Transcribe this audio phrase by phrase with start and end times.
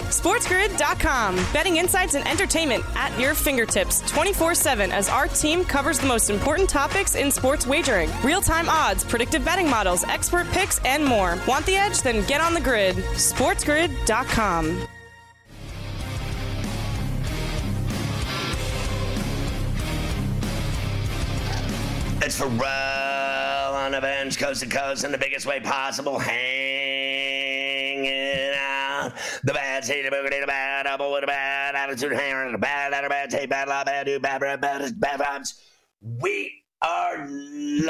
[0.00, 1.36] SportsGrid.com.
[1.52, 6.30] Betting insights and entertainment at your fingertips 24 7 as our team covers the most
[6.30, 11.38] important topics in sports wagering real time odds, predictive betting models, expert picks, and more.
[11.46, 12.02] Want the edge?
[12.02, 12.96] Then get on the grid.
[12.96, 14.88] SportsGrid.com.
[22.22, 28.08] It's Ferrall on the bench, coast to coast, in the biggest way possible, hanging
[28.56, 28.83] out.
[29.42, 32.92] The bad, say the boogie, the bad, apple, with a bad attitude, hanging the bad,
[32.92, 35.60] bad, bad, take bad, bad, bad, do bad, bad, bad, bad vibes.
[36.00, 37.84] We are live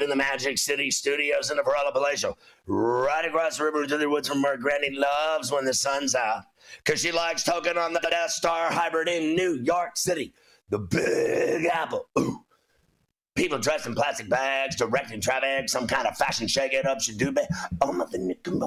[0.00, 4.08] in the Magic City studios in the Perella Palatial, right across the river to the
[4.08, 6.44] woods from where Granny loves when the sun's out.
[6.84, 10.32] Because she likes token on the Death Star hybrid in New York City
[10.72, 12.08] the Big Apple.
[12.18, 12.41] Ooh.
[13.34, 17.16] People dressed in plastic bags, directing traffic, some kind of fashion shake it up, should
[17.16, 17.40] do be.
[17.80, 18.04] Oh, my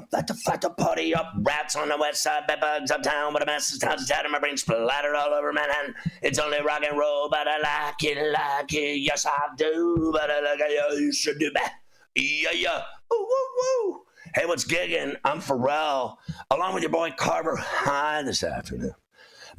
[0.09, 1.33] fat fat party up.
[1.41, 4.39] Rats on the west side, bed bugs uptown, with a mess of towns tattered, my
[4.39, 5.93] brain splattered all over Manhattan.
[6.23, 9.02] It's only rock and roll, but I like it, like it.
[9.02, 11.73] Yes, I do, but I like it, you should do that.
[12.15, 12.81] Yeah, yeah.
[13.14, 14.02] Ooh, woo, woo.
[14.33, 15.15] Hey, what's gigging?
[15.23, 16.17] I'm Ferrall,
[16.49, 17.55] along with your boy Carver.
[17.55, 18.95] Hi this afternoon.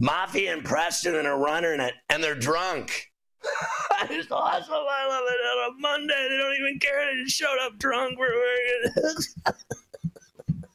[0.00, 3.12] Mafia and Preston and are running it, and they're drunk.
[4.11, 4.75] It's awesome.
[4.75, 5.41] I love it.
[5.47, 7.07] On a Monday, they don't even care.
[7.07, 8.19] They just showed up drunk.
[8.19, 8.34] We're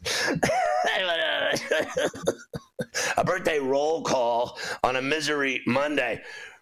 [3.17, 6.21] a birthday roll call on a misery Monday.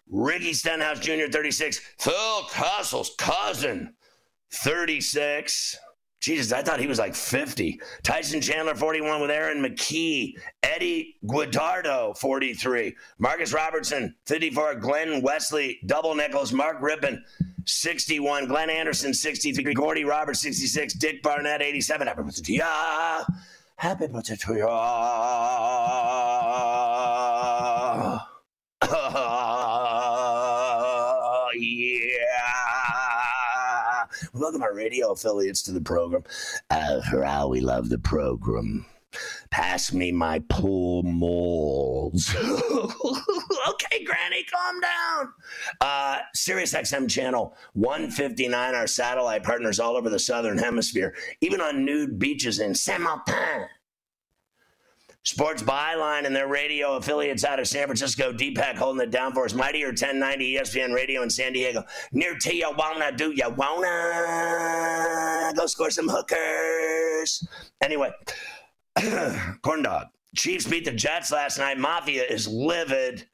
[0.09, 1.79] Ricky Stenhouse Jr., 36.
[1.99, 3.93] Phil Castle's cousin,
[4.51, 5.77] 36.
[6.19, 7.79] Jesus, I thought he was like 50.
[8.03, 10.37] Tyson Chandler, 41 with Aaron McKee.
[10.63, 12.93] Eddie Guardado, 43.
[13.19, 14.75] Marcus Robertson, 54.
[14.75, 16.51] Glenn Wesley, double nickels.
[16.51, 17.21] Mark Rypien,
[17.65, 18.47] 61.
[18.47, 19.73] Glenn Anderson, 63.
[19.73, 20.95] Gordy Roberts, 66.
[20.95, 22.07] Dick Barnett, 87.
[22.07, 23.23] Happy birthday to ya.
[23.77, 24.59] Happy birthday to.
[34.49, 36.23] Welcome our radio affiliates to the program.
[36.71, 38.83] Uh, for how we love the program.
[39.51, 42.35] Pass me my pool moles.
[42.35, 45.33] okay, Granny, calm down.
[45.79, 51.85] Uh, Sirius XM channel 159, our satellite partners all over the southern hemisphere, even on
[51.85, 53.67] nude beaches in Saint Martin.
[55.23, 58.31] Sports Byline and their radio affiliates out of San Francisco.
[58.31, 59.53] Deepak holding it down for us.
[59.53, 61.83] Mightier 1090 ESPN Radio in San Diego.
[62.11, 67.47] Near Tijuana, do ya wanna go score some hookers?
[67.81, 68.11] Anyway,
[69.61, 70.07] corn dog.
[70.35, 71.77] Chiefs beat the Jets last night.
[71.77, 73.27] Mafia is livid.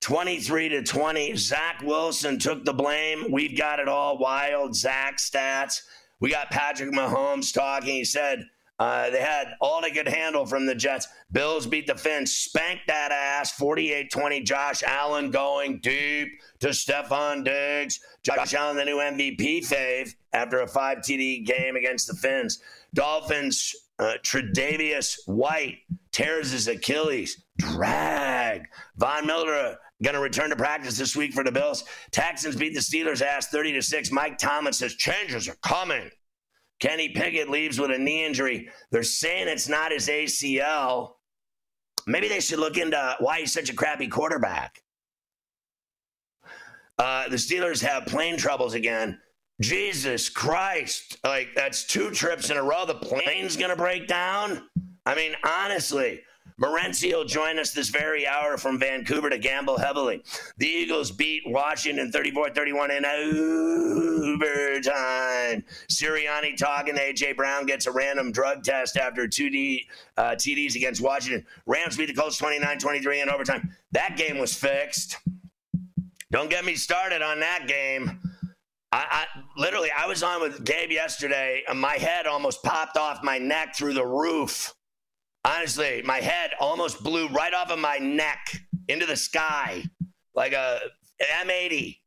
[0.00, 1.36] 23 to 20.
[1.36, 3.30] Zach Wilson took the blame.
[3.30, 4.76] We've got it all wild.
[4.76, 5.82] Zach stats.
[6.20, 7.94] We got Patrick Mahomes talking.
[7.94, 8.44] He said,
[8.78, 11.08] uh, they had all they could handle from the Jets.
[11.32, 14.42] Bills beat the Fins, spanked that ass 48 20.
[14.42, 16.28] Josh Allen going deep
[16.60, 18.00] to Stefon Diggs.
[18.22, 22.60] Josh Allen, the new MVP fave after a 5 TD game against the Fins.
[22.94, 25.78] Dolphins, uh, Tre'Davious White
[26.12, 27.42] tears his Achilles.
[27.58, 28.62] Drag.
[28.96, 31.82] Von Miller going to return to practice this week for the Bills.
[32.12, 34.12] Texans beat the Steelers ass 30 to 6.
[34.12, 36.08] Mike Thomas says changes are coming.
[36.80, 38.68] Kenny Pickett leaves with a knee injury.
[38.90, 41.14] They're saying it's not his ACL.
[42.06, 44.82] Maybe they should look into why he's such a crappy quarterback.
[46.98, 49.20] Uh, the Steelers have plane troubles again.
[49.60, 51.18] Jesus Christ.
[51.24, 52.86] Like, that's two trips in a row.
[52.86, 54.68] The plane's going to break down.
[55.04, 56.20] I mean, honestly,
[56.60, 60.22] Morency will join us this very hour from Vancouver to gamble heavily.
[60.56, 63.04] The Eagles beat Washington 34 31 in
[64.34, 65.64] overtime.
[65.88, 67.34] Sirianni talking to A.J.
[67.34, 69.86] Brown gets a random drug test after 2D
[70.16, 71.46] uh, TDs against Washington.
[71.66, 73.70] Rams beat the Colts 29 23 in overtime.
[73.92, 75.18] That game was fixed.
[76.30, 78.20] Don't get me started on that game.
[78.90, 83.22] I, I, literally I was on with Gabe yesterday and my head almost popped off
[83.22, 84.74] my neck through the roof
[85.44, 88.38] Honestly, my head almost blew right off of my neck
[88.88, 89.84] into the sky
[90.34, 90.80] like a
[91.44, 91.98] M80.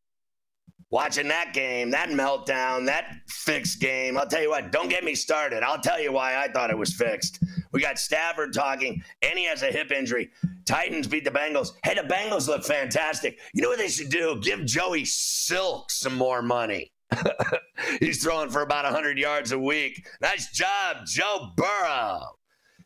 [0.90, 4.18] Watching that game, that meltdown, that fixed game.
[4.18, 5.64] I'll tell you what, don't get me started.
[5.64, 7.42] I'll tell you why I thought it was fixed.
[7.72, 10.32] We got Stafford talking, and he has a hip injury.
[10.66, 11.72] Titans beat the Bengals.
[11.86, 13.40] Hey, the Bengals look fantastic.
[13.54, 14.40] You know what they should do?
[14.42, 16.92] Give Joey Silk some more money.
[18.02, 20.06] He's throwing for about 100 yards a week.
[20.22, 22.38] Nice job, Joe Burrow.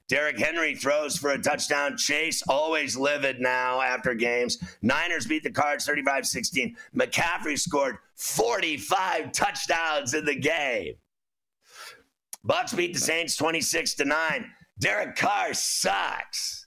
[0.08, 1.98] Derrick Henry throws for a touchdown.
[1.98, 4.60] Chase always livid now after games.
[4.82, 6.76] Niners beat the Cards 35 16.
[6.96, 10.94] McCaffrey scored 45 touchdowns in the game.
[12.44, 14.52] Bucks beat the Saints 26 to 9.
[14.80, 16.65] Derek Carr sucks.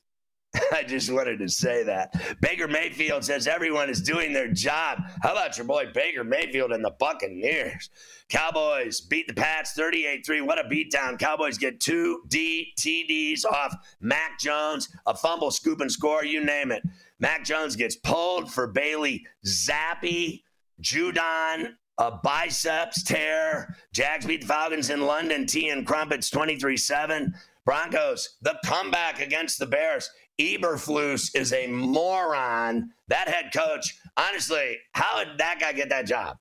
[0.72, 2.14] I just wanted to say that.
[2.40, 4.99] Baker Mayfield says everyone is doing their job.
[5.22, 7.90] How about your boy Baker Mayfield and the Buccaneers?
[8.28, 10.40] Cowboys beat the Pats 38 3.
[10.43, 11.19] What a beatdown.
[11.19, 16.72] Cowboys get two D TDs off Mac Jones, a fumble, scoop, and score, you name
[16.72, 16.82] it.
[17.20, 20.43] Mac Jones gets pulled for Bailey Zappe,
[20.82, 23.75] Judon, a biceps tear.
[23.93, 25.46] Jags beat the Falcons in London.
[25.46, 27.34] T and Crumpets 23 7.
[27.64, 30.08] Broncos, the comeback against the Bears.
[30.40, 32.90] Eberflus is a moron.
[33.08, 36.37] That head coach, honestly, how did that guy get that job?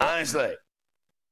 [0.00, 0.54] Honestly.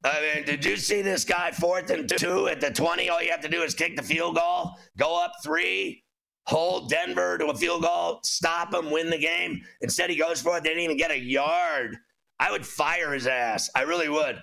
[0.04, 3.08] I mean, did you see this guy fourth and two at the 20?
[3.08, 6.02] All you have to do is kick the field goal, go up three,
[6.46, 9.62] hold Denver to a field goal, stop him, win the game.
[9.80, 10.64] Instead, he goes for it.
[10.64, 11.96] They didn't even get a yard.
[12.40, 13.70] I would fire his ass.
[13.76, 14.42] I really would.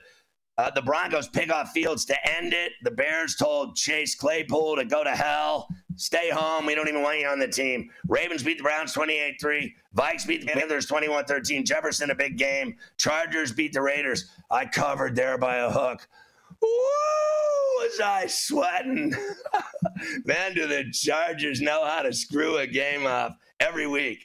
[0.58, 2.72] Uh, the Broncos pick off Fields to end it.
[2.84, 5.68] The Bears told Chase Claypool to go to hell.
[6.00, 6.66] Stay home.
[6.66, 7.92] We don't even want you on the team.
[8.08, 9.76] Ravens beat the Browns 28 3.
[9.98, 11.66] Vikes beat the Panthers 21 13.
[11.66, 12.78] Jefferson, a big game.
[12.98, 14.32] Chargers beat the Raiders.
[14.50, 16.08] I covered there by a hook.
[16.62, 16.70] Woo!
[17.80, 19.14] Was I sweating?
[20.26, 24.24] Man, do the Chargers know how to screw a game up every week.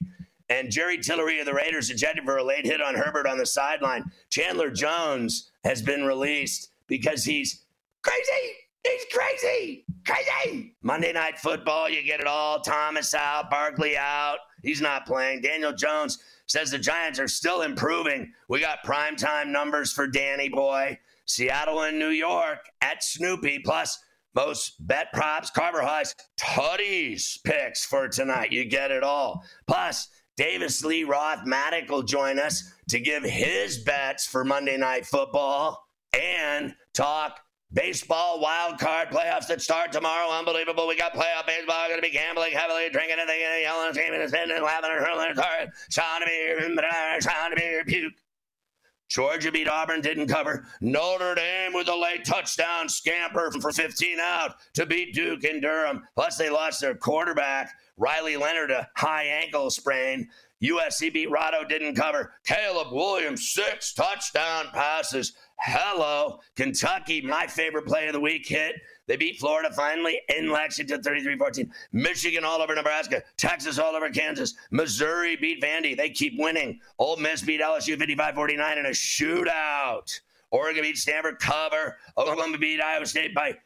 [0.48, 3.46] And Jerry Tillery of the Raiders ejected for a late hit on Herbert on the
[3.46, 4.04] sideline.
[4.30, 7.64] Chandler Jones has been released because he's
[8.02, 8.63] crazy.
[8.84, 10.76] He's crazy, crazy.
[10.82, 12.60] Monday Night Football, you get it all.
[12.60, 14.38] Thomas out, Barkley out.
[14.62, 15.40] He's not playing.
[15.40, 18.32] Daniel Jones says the Giants are still improving.
[18.48, 20.98] We got primetime numbers for Danny Boy.
[21.26, 23.98] Seattle and New York at Snoopy, plus
[24.34, 28.52] most bet props, Carver Highs, Tutties picks for tonight.
[28.52, 29.42] You get it all.
[29.66, 35.06] Plus, Davis Lee Roth Matic will join us to give his bets for Monday Night
[35.06, 37.40] Football and talk
[37.74, 40.30] Baseball wild card playoffs that start tomorrow.
[40.30, 40.86] Unbelievable.
[40.86, 41.88] We got playoff baseball.
[41.88, 45.26] Going to be gambling heavily, drinking and thinking, yelling, screaming, and and laughing and hurling
[45.30, 45.70] and card.
[45.90, 46.76] Trying to be,
[47.20, 48.14] trying to be puke.
[49.08, 50.66] Georgia beat Auburn, didn't cover.
[50.80, 56.02] Notre Dame with a late touchdown scamper for 15 out to beat Duke in Durham.
[56.14, 60.28] Plus, they lost their quarterback, Riley Leonard, a high ankle sprain.
[60.62, 62.32] USC beat Rado, didn't cover.
[62.46, 65.34] Caleb Williams, six touchdown passes.
[65.58, 66.40] Hello.
[66.56, 68.74] Kentucky, my favorite play of the week, hit.
[69.06, 71.72] They beat Florida finally in Lexington 33 14.
[71.92, 73.22] Michigan all over Nebraska.
[73.36, 74.54] Texas all over Kansas.
[74.70, 75.96] Missouri beat Vandy.
[75.96, 76.80] They keep winning.
[76.98, 80.20] Ole Miss beat LSU 55 49 in a shootout.
[80.50, 81.96] Oregon beat Stanford cover.
[82.16, 83.56] Oklahoma beat Iowa State by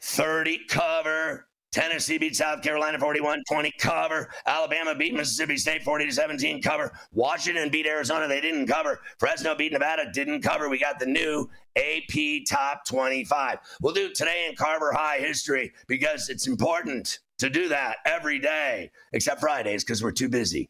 [0.00, 1.48] 30 cover.
[1.72, 4.28] Tennessee beat South Carolina 41 20 cover.
[4.44, 6.92] Alabama beat Mississippi State 40 to 17 cover.
[7.12, 8.28] Washington beat Arizona.
[8.28, 9.00] They didn't cover.
[9.18, 10.04] Fresno beat Nevada.
[10.12, 10.68] Didn't cover.
[10.68, 13.58] We got the new AP Top 25.
[13.80, 18.90] We'll do today in Carver High history because it's important to do that every day,
[19.14, 20.68] except Fridays because we're too busy.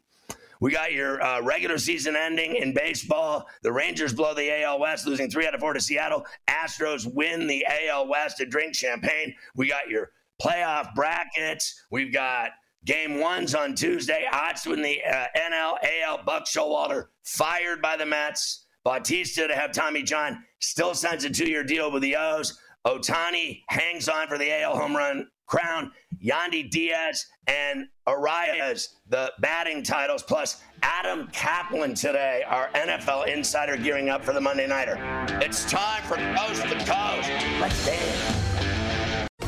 [0.61, 3.49] We got your uh, regular season ending in baseball.
[3.63, 6.25] The Rangers blow the AL West, losing three out of four to Seattle.
[6.49, 9.35] Astros win the AL West to drink champagne.
[9.57, 11.85] We got your playoff brackets.
[11.91, 12.51] We've got
[12.85, 14.25] game ones on Tuesday.
[14.33, 16.25] Odds win the uh, NL, AL.
[16.25, 18.67] Buck Showalter fired by the Mets.
[18.85, 22.59] Bautista to have Tommy John still signs a two-year deal with the O's.
[22.85, 25.93] Ohtani hangs on for the AL home run crown.
[26.25, 34.09] Yandy Diaz and Arraez, the batting titles, plus Adam Kaplan today, our NFL insider gearing
[34.09, 34.97] up for the Monday Nighter.
[35.43, 37.31] It's time for Coast to Coast.
[37.61, 38.32] Let's dance.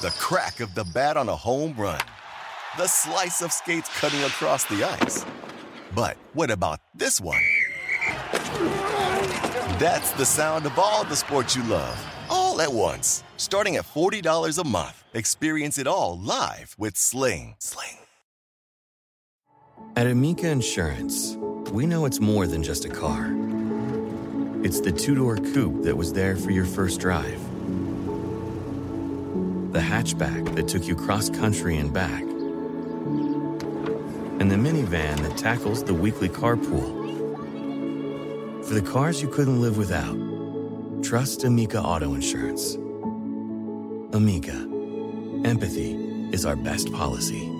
[0.00, 2.00] The crack of the bat on a home run.
[2.78, 5.26] The slice of skates cutting across the ice.
[5.94, 7.42] But what about this one?
[9.78, 13.24] That's the sound of all the sports you love, all at once.
[13.36, 15.04] Starting at $40 a month.
[15.12, 17.56] Experience it all live with Sling.
[17.58, 17.98] Sling.
[19.96, 21.36] At Amica Insurance,
[21.72, 23.36] we know it's more than just a car.
[24.64, 27.38] It's the two door coupe that was there for your first drive,
[29.72, 32.22] the hatchback that took you cross country and back,
[34.40, 36.98] and the minivan that tackles the weekly carpool.
[38.66, 40.16] For the cars you couldn't live without,
[41.02, 42.74] trust Amica Auto Insurance.
[44.12, 44.56] Amica,
[45.44, 45.92] empathy
[46.32, 47.59] is our best policy.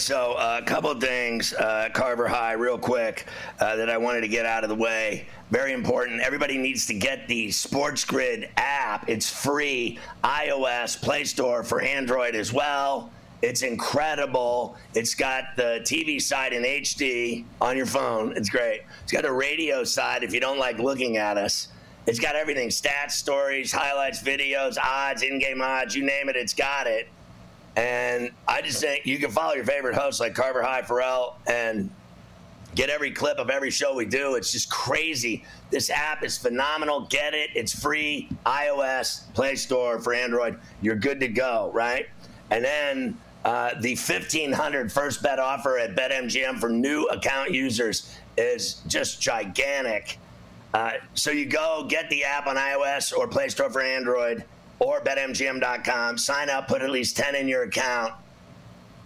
[0.00, 3.26] So uh, a couple things, uh, Carver High, real quick,
[3.60, 5.26] uh, that I wanted to get out of the way.
[5.50, 6.20] Very important.
[6.20, 9.08] Everybody needs to get the Sports Grid app.
[9.08, 13.10] It's free, iOS, Play Store for Android as well.
[13.42, 14.76] It's incredible.
[14.94, 18.36] It's got the TV side in HD on your phone.
[18.36, 18.82] It's great.
[19.02, 21.68] It's got a radio side if you don't like looking at us.
[22.06, 26.54] It's got everything stats, stories, highlights, videos, odds, in game odds, you name it, it's
[26.54, 27.08] got it.
[27.76, 31.90] And I just think you can follow your favorite hosts like Carver High Ferrall and
[32.74, 34.34] get every clip of every show we do.
[34.34, 35.44] It's just crazy.
[35.70, 37.06] This app is phenomenal.
[37.10, 37.50] Get it.
[37.54, 38.28] It's free.
[38.46, 40.58] iOS, Play Store for Android.
[40.80, 42.06] You're good to go, right?
[42.50, 48.82] And then uh, the 1500 first bet offer at BetMGM for new account users is
[48.86, 50.18] just gigantic.
[50.74, 54.44] Uh, so you go get the app on iOS or Play Store for Android
[54.80, 56.18] or betmgm.com.
[56.18, 58.14] Sign up, put at least 10 in your account.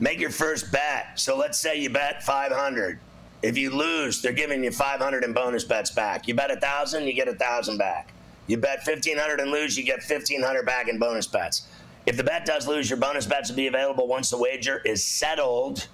[0.01, 1.19] Make your first bet.
[1.21, 2.99] So let's say you bet 500.
[3.43, 6.27] If you lose, they're giving you 500 in bonus bets back.
[6.27, 8.13] You bet 1,000, you get 1,000 back.
[8.47, 11.67] You bet 1,500 and lose, you get 1,500 back in bonus bets.
[12.07, 15.03] If the bet does lose, your bonus bets will be available once the wager is
[15.03, 15.89] settled.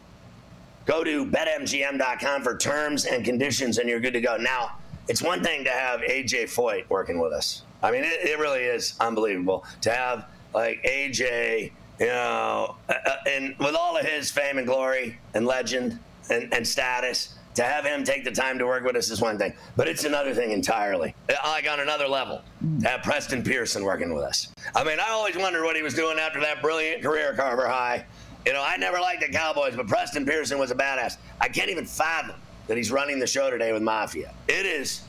[0.87, 4.37] Go to betmgm.com for terms and conditions, and you're good to go.
[4.37, 7.63] Now, it's one thing to have AJ Foyt working with us.
[7.83, 13.17] I mean, it, it really is unbelievable to have like AJ, you know, uh, uh,
[13.27, 15.99] and with all of his fame and glory and legend
[16.31, 19.37] and, and status, to have him take the time to work with us is one
[19.37, 21.15] thing, but it's another thing entirely.
[21.45, 22.43] Like on another level,
[22.81, 24.53] to have Preston Pearson working with us.
[24.75, 28.05] I mean, I always wondered what he was doing after that brilliant career Carver High.
[28.47, 31.17] You know, I never liked the Cowboys, but Preston Pearson was a badass.
[31.41, 32.37] I can't even fathom
[32.69, 34.33] that he's running the show today with Mafia.
[34.49, 35.03] It is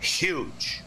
[0.00, 0.82] huge.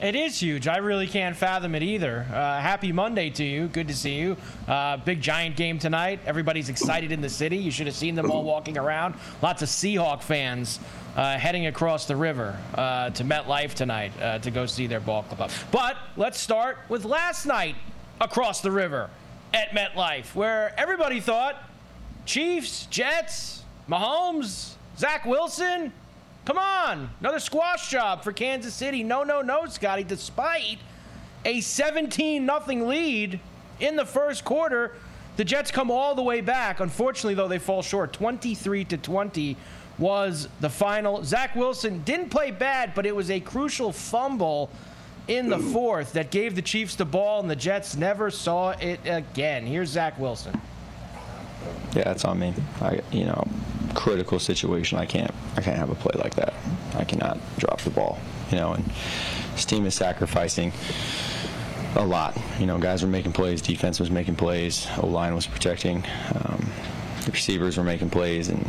[0.00, 0.68] It is huge.
[0.68, 2.24] I really can't fathom it either.
[2.32, 3.66] Uh, happy Monday to you.
[3.66, 4.36] Good to see you.
[4.68, 6.20] Uh, big giant game tonight.
[6.24, 7.56] Everybody's excited in the city.
[7.56, 9.16] You should have seen them all walking around.
[9.42, 10.78] Lots of Seahawk fans
[11.16, 15.24] uh, heading across the river uh, to MetLife tonight uh, to go see their ball
[15.24, 15.50] club.
[15.72, 17.74] But let's start with last night
[18.20, 19.10] across the river
[19.52, 21.56] at MetLife, where everybody thought
[22.24, 25.92] Chiefs, Jets, Mahomes, Zach Wilson,
[26.48, 29.02] Come on, another squash job for Kansas City.
[29.02, 30.02] No, no, no, Scotty.
[30.02, 30.78] Despite
[31.44, 33.38] a 17 nothing lead
[33.80, 34.94] in the first quarter,
[35.36, 36.80] the Jets come all the way back.
[36.80, 38.14] Unfortunately, though, they fall short.
[38.14, 39.58] 23 to 20
[39.98, 41.22] was the final.
[41.22, 44.70] Zach Wilson didn't play bad, but it was a crucial fumble
[45.26, 49.00] in the fourth that gave the Chiefs the ball, and the Jets never saw it
[49.04, 49.66] again.
[49.66, 50.58] Here's Zach Wilson.
[51.94, 52.54] Yeah, it's on me.
[52.80, 53.46] I, you know,
[53.94, 54.98] critical situation.
[54.98, 56.54] I can't, I can't have a play like that.
[56.94, 58.18] I cannot drop the ball.
[58.50, 58.84] You know, and
[59.52, 60.72] this team is sacrificing
[61.96, 62.36] a lot.
[62.58, 66.70] You know, guys were making plays, defense was making plays, O line was protecting, um,
[67.24, 68.64] the receivers were making plays, and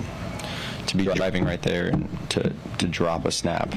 [0.88, 3.74] to be driving right there and to, to drop a snap,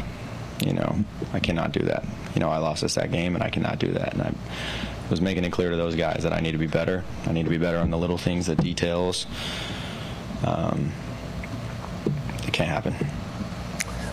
[0.64, 2.04] you know, I cannot do that.
[2.34, 4.14] You know, I lost us that game, and I cannot do that.
[4.14, 4.32] And I
[5.12, 7.04] was making it clear to those guys that I need to be better.
[7.26, 9.26] I need to be better on the little things, the details.
[10.44, 10.90] Um,
[12.46, 12.94] it can't happen.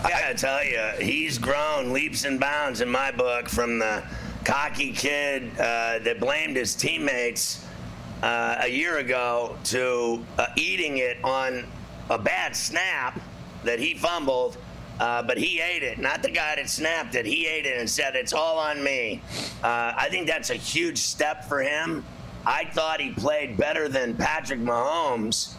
[0.04, 4.04] I gotta tell you, he's grown leaps and bounds in my book from the
[4.44, 7.66] cocky kid uh, that blamed his teammates
[8.22, 11.64] uh, a year ago to uh, eating it on
[12.10, 13.18] a bad snap
[13.64, 14.58] that he fumbled,
[15.00, 15.98] uh, but he ate it.
[15.98, 17.24] Not the guy that snapped it.
[17.24, 19.22] He ate it and said, It's all on me.
[19.64, 22.04] Uh, I think that's a huge step for him.
[22.46, 25.54] I thought he played better than Patrick Mahomes,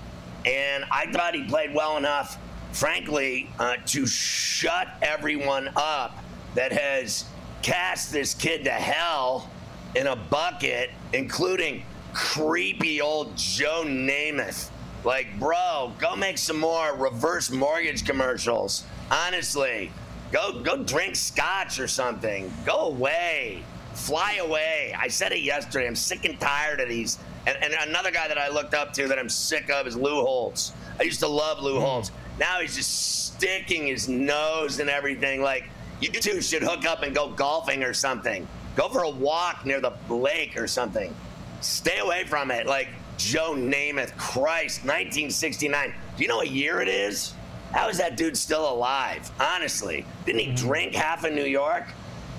[0.45, 2.38] and I thought he played well enough,
[2.71, 7.25] frankly, uh, to shut everyone up that has
[7.63, 9.50] cast this kid to hell
[9.95, 11.83] in a bucket, including
[12.13, 14.69] creepy old Joe Namath.
[15.03, 18.83] Like, bro, go make some more reverse mortgage commercials.
[19.11, 19.91] Honestly,
[20.31, 22.51] go go drink scotch or something.
[22.65, 23.61] Go away.
[23.93, 24.95] Fly away.
[24.97, 25.85] I said it yesterday.
[25.85, 27.19] I'm sick and tired of these.
[27.45, 30.21] And, and another guy that I looked up to that I'm sick of is Lou
[30.21, 30.71] Holtz.
[30.99, 31.81] I used to love Lou hmm.
[31.81, 32.11] Holtz.
[32.39, 35.41] Now he's just sticking his nose and everything.
[35.41, 38.47] Like, you two should hook up and go golfing or something.
[38.75, 41.13] Go for a walk near the lake or something.
[41.59, 42.65] Stay away from it.
[42.65, 42.87] Like
[43.17, 45.93] Joe Namath, Christ, 1969.
[46.15, 47.33] Do you know what year it is?
[47.71, 49.29] How is that dude still alive?
[49.39, 51.85] Honestly, didn't he drink half of New York?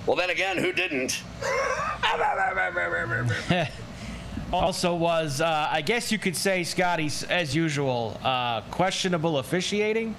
[0.07, 1.23] Well, then again, who didn't?
[4.53, 10.15] Also was, uh, I guess you could say, Scotty, as usual, uh, questionable officiating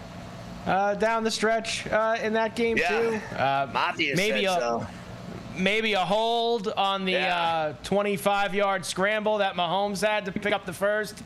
[0.66, 2.90] uh, down the stretch uh, in that game Yeah.
[2.90, 3.22] too.
[3.36, 4.88] Uh, maybe a so.
[5.56, 7.74] maybe a hold on the Yeah.
[7.84, 11.22] 25-yard scramble that Mahomes had to pick up the first.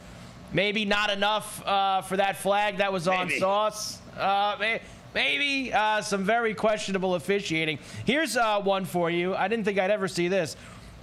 [0.53, 3.39] Maybe not enough uh, for that flag that was on Maybe.
[3.39, 3.99] Sauce.
[4.17, 4.81] Uh, may-
[5.13, 7.79] maybe uh, some very questionable officiating.
[8.05, 9.35] Here's uh, one for you.
[9.35, 10.55] I didn't think I'd ever see this.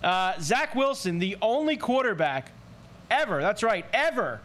[0.02, 2.50] Uh, Zach Wilson, the only quarterback
[3.10, 4.40] ever, that's right, ever,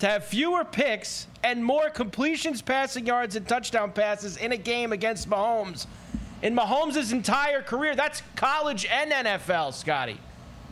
[0.00, 4.92] to have fewer picks and more completions, passing yards, and touchdown passes in a game
[4.92, 5.86] against Mahomes
[6.42, 7.94] in Mahomes' entire career.
[7.96, 10.18] That's college and NFL, Scotty.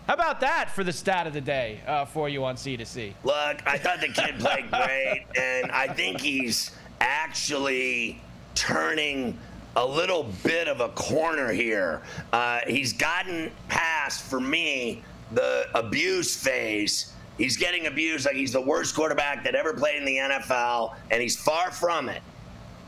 [0.07, 3.15] How about that for the stat of the day uh, for you on C2C?
[3.23, 8.21] Look, I thought the kid played great, and I think he's actually
[8.55, 9.39] turning
[9.77, 12.03] a little bit of a corner here.
[12.33, 17.13] Uh, he's gotten past, for me, the abuse phase.
[17.39, 21.23] He's getting abused like he's the worst quarterback that ever played in the NFL, and
[21.23, 22.23] he's far from it.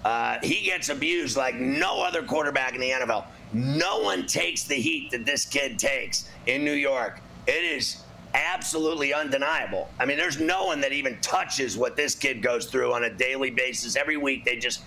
[0.05, 3.25] Uh, he gets abused like no other quarterback in the NFL.
[3.55, 7.21] No one takes the heat that this kid takes in New York.
[7.47, 8.03] It is
[8.35, 9.89] absolutely undeniable.
[10.01, 13.11] I mean, there's no one that even touches what this kid goes through on a
[13.11, 13.95] daily basis.
[13.95, 14.83] Every week, they just,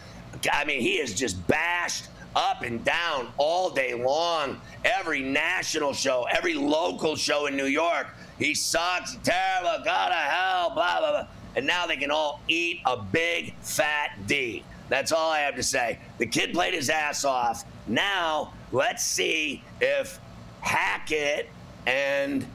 [0.51, 4.59] I mean, he is just bashed up and down all day long.
[4.83, 10.71] Every national show, every local show in New York, he sucks, terrible, go to hell,
[10.71, 11.27] blah, blah, blah.
[11.55, 14.63] And now they can all eat a big fat D.
[14.89, 15.99] That's all I have to say.
[16.17, 17.63] The kid played his ass off.
[17.87, 20.19] Now, let's see if
[20.61, 21.49] Hackett
[21.85, 22.45] and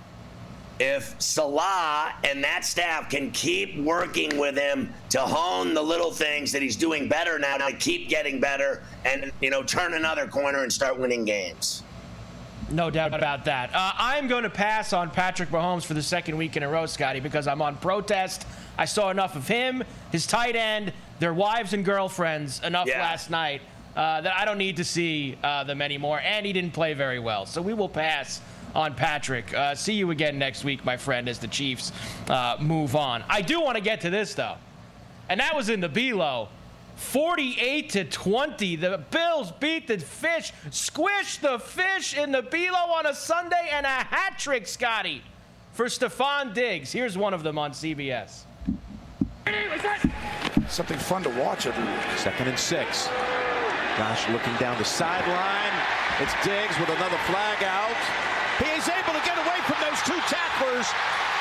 [0.81, 6.51] if Saleh and that staff can keep working with him to hone the little things
[6.53, 10.63] that he's doing better now to keep getting better and you know turn another corner
[10.63, 11.83] and start winning games.
[12.71, 13.71] No doubt about that.
[13.75, 16.87] Uh, I'm going to pass on Patrick Mahomes for the second week in a row,
[16.87, 18.47] Scotty, because I'm on protest.
[18.79, 23.03] I saw enough of him, his tight end, their wives and girlfriends enough Yeah.
[23.03, 23.61] last night
[23.97, 26.21] uh, that I don't need to see uh, them anymore.
[26.21, 27.47] And he didn't play very well.
[27.47, 28.41] So we will pass
[28.75, 29.53] on Patrick.
[29.55, 31.93] Uh, see you again next week, my friend, as the Chiefs
[32.29, 33.23] uh, move on.
[33.29, 34.57] I do want to get to this, though.
[35.29, 36.49] And that was in the Below.
[36.97, 38.77] 48 to 20.
[38.77, 43.85] The Bills beat the fish, squish the fish in the Below on a Sunday, and
[43.85, 45.23] a hat trick, Scotty,
[45.73, 46.93] for Stefon Diggs.
[46.93, 48.43] Here's one of them on CBS.
[50.69, 52.19] Something fun to watch every week.
[52.19, 53.09] Second and six.
[53.99, 55.73] Gosh, looking down the sideline.
[56.19, 57.97] It's Diggs with another flag out.
[58.59, 60.89] He is able to get away from those two tacklers,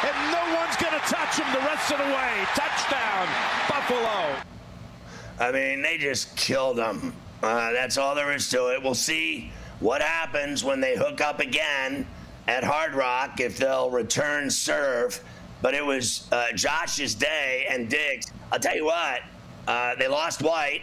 [0.03, 2.45] and no one's going to touch him the rest of the way.
[2.53, 3.27] Touchdown,
[3.69, 4.35] Buffalo.
[5.39, 7.13] I mean, they just killed him.
[7.41, 8.83] Uh, that's all there is to it.
[8.83, 12.05] We'll see what happens when they hook up again
[12.47, 15.23] at Hard Rock if they'll return serve.
[15.61, 18.31] But it was uh, Josh's day and Diggs.
[18.51, 19.21] I'll tell you what,
[19.69, 20.81] uh, they lost White.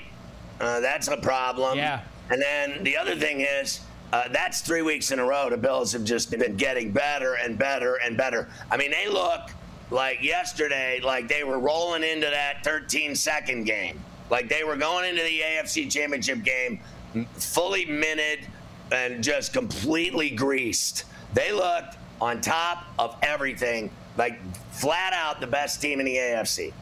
[0.61, 1.79] Uh, that's a problem.
[1.79, 2.03] Yeah.
[2.31, 3.81] And then the other thing is,
[4.13, 5.51] uh, that's three weeks in a row.
[5.51, 8.49] The Bills have just been getting better and better and better.
[8.71, 9.51] I mean, they look
[9.91, 14.01] like yesterday, like they were rolling into that 13 second game.
[14.31, 16.81] Like they were going into the AFC Championship game
[17.35, 18.41] fully minted
[18.93, 21.05] and just completely greased.
[21.35, 24.39] They looked on top of everything, like
[24.73, 26.73] flat out the best team in the AFC.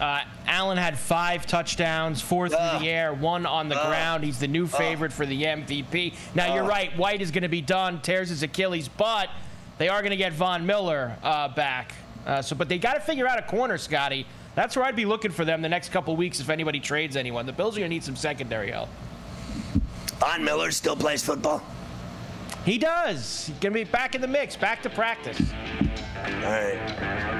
[0.00, 4.24] Uh, Allen had five touchdowns, four through uh, the air, one on the uh, ground.
[4.24, 6.14] He's the new favorite for the MVP.
[6.34, 6.96] Now, you're right.
[6.96, 9.28] White is going to be done, tears his Achilles, but
[9.76, 11.92] they are going to get Von Miller uh, back.
[12.26, 14.26] Uh, so, But they got to figure out a corner, Scotty.
[14.54, 17.46] That's where I'd be looking for them the next couple weeks if anybody trades anyone.
[17.46, 18.88] The Bills are going to need some secondary help.
[20.18, 21.62] Von Miller still plays football?
[22.64, 23.46] He does.
[23.46, 25.40] He's going to be back in the mix, back to practice.
[26.24, 27.39] All right.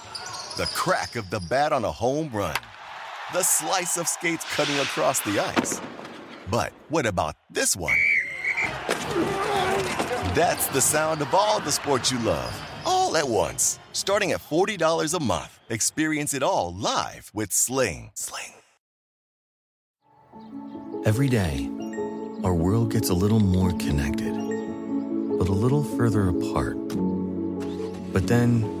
[0.57, 2.55] the crack of the bat on a home run,
[3.33, 5.79] the slice of skates cutting across the ice.
[6.49, 7.95] But what about this one?
[10.35, 12.53] That's the sound of all the sports you love,
[12.85, 13.79] all at once.
[13.93, 18.11] Starting at $40 a month, experience it all live with Sling.
[18.15, 18.53] Sling.
[21.05, 21.69] Every day,
[22.43, 24.33] our world gets a little more connected,
[25.39, 26.77] but a little further apart.
[28.13, 28.80] But then,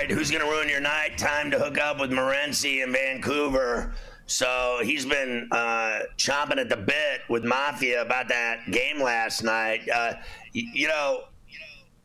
[0.00, 1.18] Right, who's going to ruin your night?
[1.18, 3.92] Time to hook up with Morency in Vancouver.
[4.24, 9.86] So he's been uh, chomping at the bit with Mafia about that game last night.
[9.90, 10.14] Uh,
[10.52, 11.24] you, you know,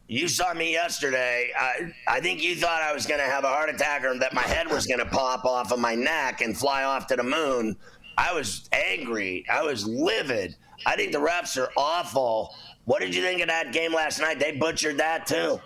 [0.08, 1.52] you saw me yesterday.
[1.58, 4.34] I, I think you thought I was going to have a heart attack or that
[4.34, 7.24] my head was going to pop off of my neck and fly off to the
[7.24, 7.78] moon.
[8.18, 9.46] I was angry.
[9.50, 10.56] I was livid.
[10.86, 12.54] I think the refs are awful.
[12.84, 14.40] What did you think of that game last night?
[14.40, 15.62] They butchered that too.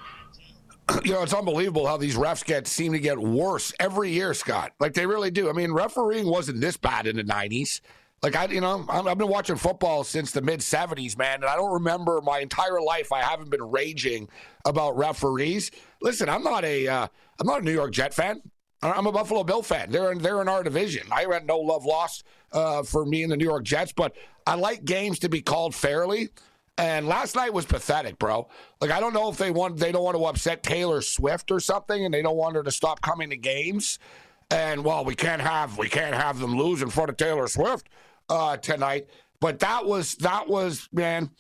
[1.04, 4.74] you know, it's unbelievable how these refs get seem to get worse every year, Scott.
[4.80, 5.50] Like they really do.
[5.50, 7.82] I mean, refereeing wasn't this bad in the '90s.
[8.22, 11.56] Like I, you know, I've been watching football since the mid '70s, man, and I
[11.56, 14.30] don't remember my entire life I haven't been raging
[14.66, 15.72] about referees.
[16.02, 17.08] Listen, I'm not a, uh,
[17.44, 18.42] not a New York Jet fan.
[18.82, 19.92] I'm a Buffalo Bill fan.
[19.92, 21.04] They're in, they're in our division.
[21.12, 22.24] I had no love lost
[22.54, 24.16] uh, for me and the New York Jets, but
[24.48, 26.30] I like games to be called fairly.
[26.80, 28.48] And last night was pathetic, bro.
[28.80, 31.60] Like I don't know if they want they don't want to upset Taylor Swift or
[31.60, 34.00] something, and they don't want her to stop coming to games.
[34.50, 37.90] And well, we can't have we can't have them lose in front of Taylor Swift
[38.30, 39.10] uh, tonight.
[39.42, 41.32] But that was that was man.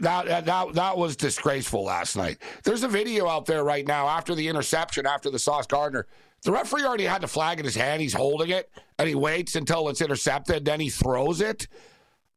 [0.00, 2.38] That, that that was disgraceful last night.
[2.64, 6.06] There's a video out there right now after the interception, after the Sauce Gardner.
[6.42, 8.00] The referee already had the flag in his hand.
[8.00, 10.64] He's holding it, and he waits until it's intercepted.
[10.64, 11.68] Then he throws it.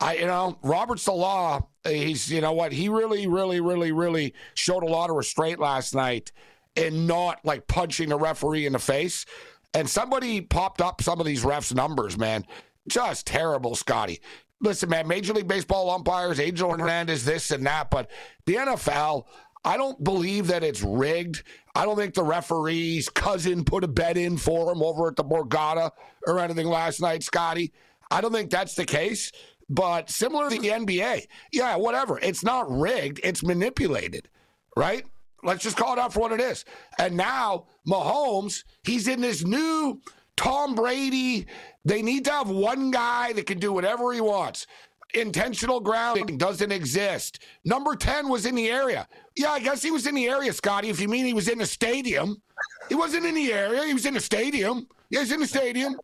[0.04, 4.34] I, you know, Robert Saleh, eh, he's, you know what, he really, really, really, really
[4.54, 6.34] showed a lot of restraint last night
[6.76, 9.26] and not like punching the referee in the face.
[9.74, 12.46] And somebody popped up some of these refs' numbers, man.
[12.86, 14.20] Just terrible, Scotty.
[14.60, 18.12] Listen, man, Major League Baseball umpires, Angel Hernandez, this and that, but
[18.46, 19.24] the NFL,
[19.64, 21.44] I don't believe that it's rigged.
[21.76, 25.24] I don't think the referee's cousin put a bet in for him over at the
[25.24, 25.92] Borgata
[26.28, 27.72] or anything last night, Scotty.
[28.12, 29.32] I don't think that's the case.
[29.74, 32.20] But similar to the NBA, yeah, whatever.
[32.20, 34.30] It's not rigged, it's manipulated,
[34.78, 35.04] right?
[35.42, 36.64] Let's just call it out for what it is.
[37.00, 40.00] And now Mahomes, he's in this new
[40.38, 41.48] Tom Brady.
[41.86, 44.68] They need to have one guy that can do whatever he wants.
[45.16, 47.40] Intentional grounding doesn't exist.
[47.66, 49.08] Number 10 was in the area.
[49.36, 51.58] Yeah, I guess he was in the area, Scotty, if you mean he was in
[51.58, 52.42] the stadium.
[52.90, 54.88] He wasn't in the area, he was in the stadium.
[55.10, 56.00] Yeah, he's in the stadium,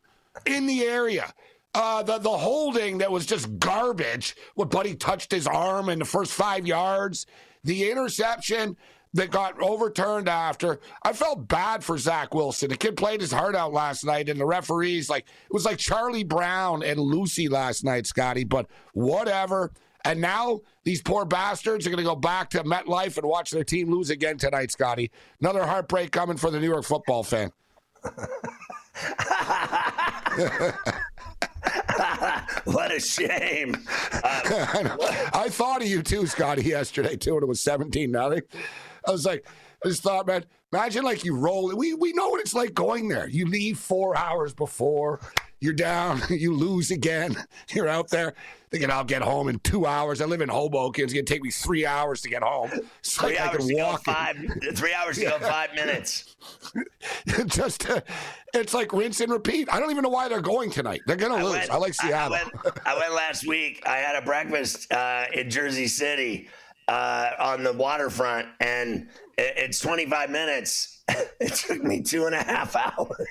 [0.47, 1.31] in the area.
[1.73, 4.35] Uh, the the holding that was just garbage.
[4.55, 7.25] What Buddy touched his arm in the first five yards.
[7.63, 8.77] The interception
[9.13, 10.79] that got overturned after.
[11.03, 12.69] I felt bad for Zach Wilson.
[12.69, 15.77] The kid played his heart out last night, and the referees like it was like
[15.77, 18.43] Charlie Brown and Lucy last night, Scotty.
[18.43, 19.71] But whatever.
[20.05, 23.65] And now these poor bastards are going to go back to MetLife and watch their
[23.65, 25.11] team lose again tonight, Scotty.
[25.41, 27.51] Another heartbreak coming for the New York football fan.
[32.65, 33.75] what a shame.
[34.21, 34.97] Uh,
[35.33, 38.41] I thought of you too, Scotty, yesterday too, and it was 17 nothing.
[39.07, 39.45] I was like,
[39.83, 41.73] I just thought, man, imagine like you roll.
[41.75, 43.27] We we know what it's like going there.
[43.27, 45.19] You leave four hours before,
[45.61, 47.35] you're down, you lose again.
[47.73, 48.33] You're out there
[48.71, 50.21] thinking I'll get home in two hours.
[50.21, 51.03] I live in Hoboken.
[51.03, 52.71] It's gonna take me three hours to get home.
[53.01, 54.37] So three hours to walk go five.
[54.75, 56.35] Three hours to go five minutes.
[57.47, 58.01] Just uh,
[58.53, 59.67] it's like rinse and repeat.
[59.71, 61.01] I don't even know why they're going tonight.
[61.07, 61.53] They're gonna I lose.
[61.53, 62.35] Went, I like Seattle.
[62.35, 63.81] I went, I went, last week.
[63.85, 66.49] I had a breakfast uh, in Jersey City
[66.87, 71.01] uh, on the waterfront, and it's 25 minutes.
[71.07, 73.27] it took me two and a half hours.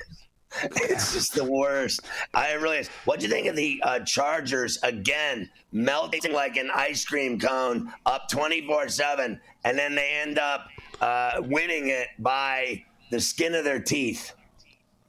[0.62, 2.00] It's just the worst.
[2.34, 2.86] I really.
[3.04, 7.92] What do you think of the uh, Chargers again melting like an ice cream cone,
[8.06, 10.68] up 24 seven, and then they end up
[11.00, 14.32] uh, winning it by the skin of their teeth?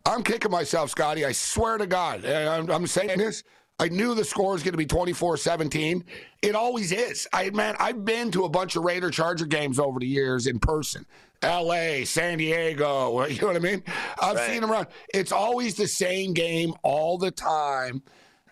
[0.06, 1.26] I'm kicking myself, Scotty.
[1.26, 2.26] I swear to God.
[2.26, 3.44] I'm, I'm saying this.
[3.80, 6.04] I knew the score was going to be 24 17.
[6.42, 7.28] It always is.
[7.32, 10.60] I man, I've been to a bunch of Raider Charger games over the years in
[10.60, 11.06] person.
[11.44, 13.84] LA, San Diego, you know what I mean?
[14.22, 14.52] I've right.
[14.52, 14.88] seen them around.
[15.14, 18.02] It's always the same game all the time.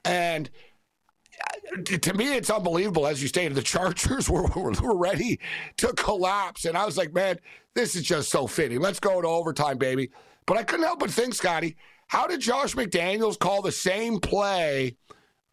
[0.05, 0.49] And
[1.73, 3.07] uh, to me, it's unbelievable.
[3.07, 5.39] As you stated, the Chargers were, were, were ready
[5.77, 6.65] to collapse.
[6.65, 7.39] And I was like, man,
[7.73, 8.79] this is just so fitting.
[8.79, 10.11] Let's go to overtime, baby.
[10.45, 11.75] But I couldn't help but think, Scotty,
[12.07, 14.95] how did Josh McDaniels call the same play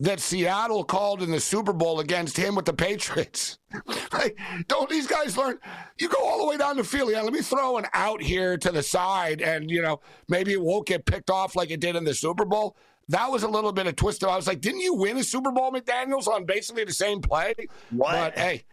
[0.04, 3.58] that Seattle called in the Super Bowl against him with the Patriots.
[4.12, 4.38] like,
[4.68, 5.58] don't these guys learn?
[5.98, 7.10] You go all the way down the field.
[7.10, 10.60] Yeah, let me throw an out here to the side, and you know maybe it
[10.60, 12.76] won't get picked off like it did in the Super Bowl.
[13.08, 14.24] That was a little bit of twist.
[14.24, 17.54] I was like, didn't you win a Super Bowl, McDaniels, on basically the same play?
[17.90, 18.12] What?
[18.12, 18.64] But hey.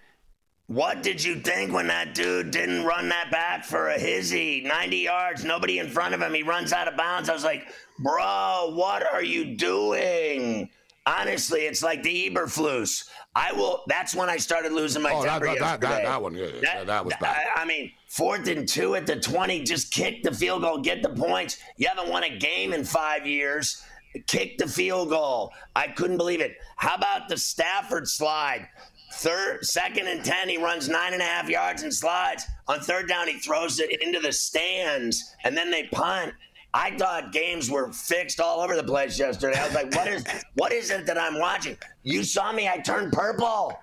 [0.68, 4.62] What did you think when that dude didn't run that back for a hizzy?
[4.62, 6.34] 90 yards, nobody in front of him.
[6.34, 7.28] He runs out of bounds.
[7.28, 7.68] I was like,
[8.00, 10.70] bro, what are you doing?
[11.06, 13.10] Honestly, it's like the Eberflus.
[13.36, 13.84] I will.
[13.88, 16.88] That's when I started losing my oh, temper that, that, that, that, one, yeah, that,
[16.88, 17.38] that was bad.
[17.56, 21.02] I, I, mean, fourth and two at the twenty, just kick the field goal, get
[21.02, 21.58] the points.
[21.78, 23.84] You haven't won a game in five years.
[24.28, 25.54] Kick the field goal.
[25.76, 26.58] I couldn't believe it.
[26.76, 28.68] How about the Stafford slide?
[29.14, 32.46] Third, second and ten, he runs nine and a half yards and slides.
[32.68, 36.34] On third down, he throws it into the stands, and then they punt.
[36.74, 39.60] I thought games were fixed all over the place yesterday.
[39.60, 41.78] I was like, what is what is it that I'm watching?
[42.04, 43.78] You saw me, I turned purple.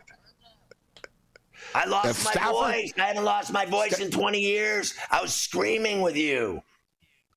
[1.74, 2.92] I lost my Stafford, voice.
[2.98, 4.94] I haven't lost my voice St- in 20 years.
[5.10, 6.62] I was screaming with you.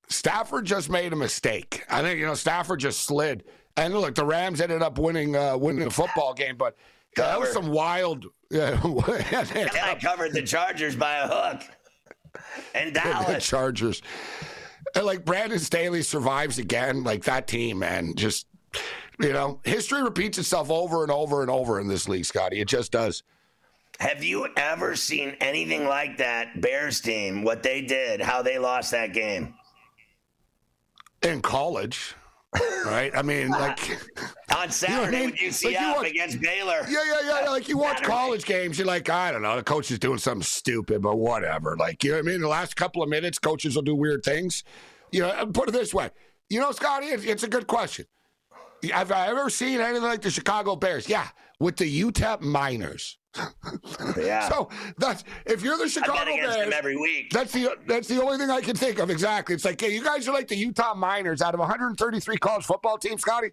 [0.08, 1.86] Stafford just made a mistake.
[1.90, 3.44] I think you know Stafford just slid.
[3.78, 6.76] And look, the Rams ended up winning uh, winning the football game, but
[7.18, 8.26] uh, that was some wild.
[8.52, 11.62] Yeah, I covered the Chargers by a hook.
[12.76, 13.28] And Dallas.
[13.28, 14.02] the Chargers.
[14.96, 18.15] And like Brandon Staley survives again, like that team, man.
[18.15, 18.48] Just
[19.20, 22.60] you know, history repeats itself over and over and over in this league, Scotty.
[22.60, 23.24] It just does.
[24.00, 27.44] Have you ever seen anything like that Bears team?
[27.44, 29.54] What they did, how they lost that game
[31.22, 32.15] in college
[32.86, 33.12] right?
[33.16, 34.00] I mean, like
[34.58, 35.32] on Saturday you know I mean?
[35.32, 36.82] with UCF like watch, against Baylor.
[36.90, 37.50] Yeah, yeah, yeah.
[37.50, 38.12] Like you watch Saturday.
[38.12, 41.76] college games, you're like, I don't know, the coach is doing something stupid, but whatever.
[41.78, 42.42] Like, you know what I mean?
[42.42, 44.64] The last couple of minutes, coaches will do weird things.
[45.12, 46.10] You know, uh, put it this way.
[46.50, 48.06] You know, Scotty, it's a good question.
[48.92, 51.08] Have I ever seen anything like the Chicago Bears?
[51.08, 51.28] Yeah,
[51.60, 53.18] with the UTEP Miners.
[54.17, 54.50] Yeah.
[54.50, 57.32] So that's if you're the Chicago Bears every week.
[57.32, 59.56] That's the that's the only thing I can think of exactly.
[59.56, 62.98] It's like, hey, you guys are like the UTEP Miners out of 133 college football
[62.98, 63.52] teams, Scotty.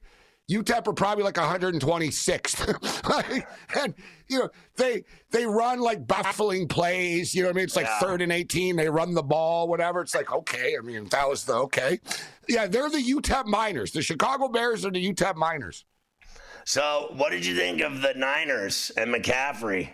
[0.50, 3.44] UTEP are probably like 126th.
[3.82, 3.94] and
[4.28, 7.34] you know, they they run like baffling plays.
[7.34, 7.64] You know what I mean?
[7.64, 7.98] It's like yeah.
[7.98, 8.76] third and 18.
[8.76, 10.00] They run the ball, whatever.
[10.00, 10.74] It's like, okay.
[10.78, 12.00] I mean, that was the okay.
[12.48, 13.92] Yeah, they're the UTEP Miners.
[13.92, 15.84] The Chicago Bears are the UTEP Miners.
[16.68, 19.88] So, what did you think of the Niners and McCaffrey?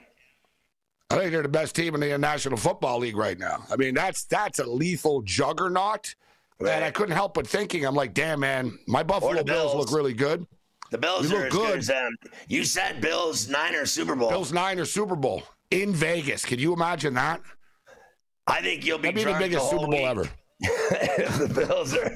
[1.09, 3.65] I think they're the best team in the National Football League right now.
[3.71, 6.17] I mean, that's that's a lethal juggernaut.
[6.59, 6.73] Right.
[6.73, 9.45] And I couldn't help but thinking, I'm like, damn, man, my Buffalo Bills.
[9.45, 9.75] Bills.
[9.77, 10.49] look really good.
[10.91, 11.87] The Bills we look good.
[11.87, 12.13] good.
[12.49, 14.31] You said Bills Niners Super Bowl.
[14.31, 16.45] Bills Niners Super Bowl in Vegas.
[16.45, 17.41] Could you imagine that?
[18.49, 20.07] I think you'll be, That'd be the biggest the Super Bowl week.
[20.07, 20.29] ever.
[20.61, 22.07] If the Bills are,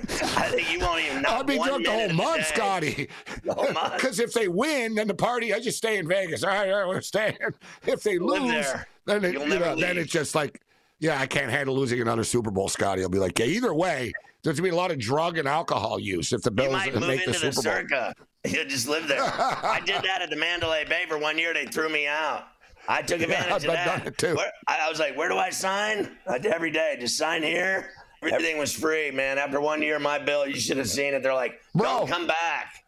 [0.40, 1.28] I think you won't even know.
[1.30, 2.46] I'll be drunk the whole month.
[2.46, 3.08] Scotty.
[3.44, 3.94] The whole month.
[3.98, 6.44] Because if they win, then the party, I just stay in Vegas.
[6.44, 7.50] All right, all right, we're.
[7.86, 8.66] If they Live lose,
[9.06, 10.60] then it, You'll you know, then it's just like,
[11.00, 13.02] yeah, I can't handle losing another Super Bowl, Scotty.
[13.02, 15.98] I'll be like, yeah, either way, there's gonna be a lot of drug and alcohol
[15.98, 17.88] use if the You Bills might move make the into the, Super Bowl.
[17.88, 18.14] circa.
[18.46, 19.20] You just live there.
[19.22, 21.52] I did that at the Mandalay Bay for one year.
[21.52, 22.44] They threw me out.
[22.90, 23.98] I took advantage I've of that.
[23.98, 24.34] done it too.
[24.36, 26.16] Where- I I was like, where do I sign?
[26.26, 26.96] Uh, every day.
[27.00, 27.90] Just sign here.
[28.22, 29.38] Everything was free, man.
[29.38, 31.22] After one year, my bill, you should have seen it.
[31.22, 32.06] They're like, Bro.
[32.08, 32.84] come back.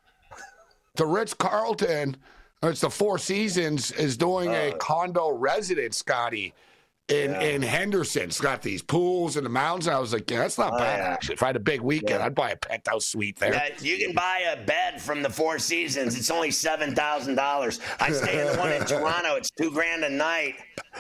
[0.97, 2.17] the Ritz Carlton,
[2.63, 4.77] it's the Four Seasons, is doing a Uh.
[4.77, 6.53] condo residence, Scotty,
[7.09, 8.25] in in Henderson.
[8.25, 9.89] It's got these pools and the mountains.
[9.89, 11.13] I was like, yeah, that's not Oh, bad yeah.
[11.13, 11.35] actually.
[11.35, 12.27] If I had a big weekend, Yeah.
[12.27, 13.53] I'd buy a penthouse suite there.
[13.55, 16.17] Yeah, you can buy a bed from the Four Seasons.
[16.17, 17.81] It's only seven thousand dollars.
[17.99, 19.35] I stay in the one in Toronto.
[19.37, 20.55] It's two grand a night.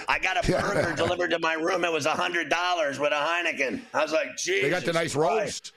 [0.08, 1.84] I got a burger delivered to my room.
[1.84, 3.80] It was a hundred dollars with a Heineken.
[3.94, 4.62] I was like, geez.
[4.62, 5.72] They got the nice robes.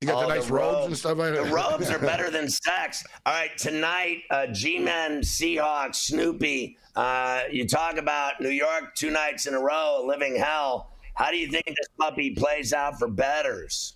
[0.00, 1.44] You got Oh, the nice robes and stuff like that.
[1.44, 3.04] The robes are better than sex.
[3.26, 6.78] All right, tonight, uh, G-Men, Seahawks, Snoopy.
[6.96, 10.92] Uh, you talk about New York two nights in a row, living hell.
[11.14, 13.94] How do you think this puppy plays out for betters?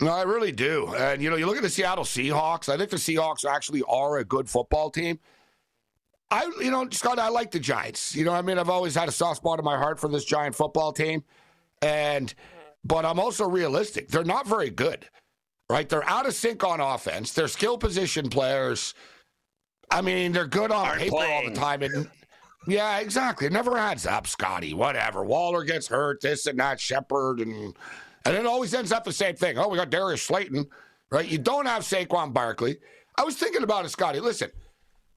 [0.00, 0.94] No, I really do.
[0.94, 2.68] And you know, you look at the Seattle Seahawks.
[2.68, 5.18] I think the Seahawks actually are a good football team.
[6.32, 8.16] I, you know, Scott, I like the Giants.
[8.16, 10.24] You know, I mean, I've always had a soft spot in my heart for this
[10.24, 11.22] Giant football team,
[11.82, 12.32] and
[12.84, 14.08] but I'm also realistic.
[14.08, 15.06] They're not very good,
[15.68, 15.86] right?
[15.86, 17.34] They're out of sync on offense.
[17.34, 18.94] They're skill position players.
[19.90, 22.08] I mean, they're good on Aren't paper all the time, and
[22.66, 23.46] yeah, exactly.
[23.46, 24.72] It never adds up, Scotty.
[24.72, 25.24] Whatever.
[25.24, 27.76] Waller gets hurt, this and that, Shepard, and
[28.24, 29.58] and it always ends up the same thing.
[29.58, 30.66] Oh, we got Darius Slayton,
[31.10, 31.28] right?
[31.28, 32.78] You don't have Saquon Barkley.
[33.16, 34.18] I was thinking about it, Scotty.
[34.18, 34.50] Listen,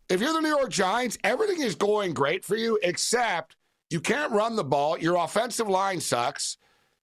[0.10, 3.56] if you're the New York Giants, everything is going great for you, except
[3.90, 4.98] you can't run the ball.
[4.98, 6.58] Your offensive line sucks.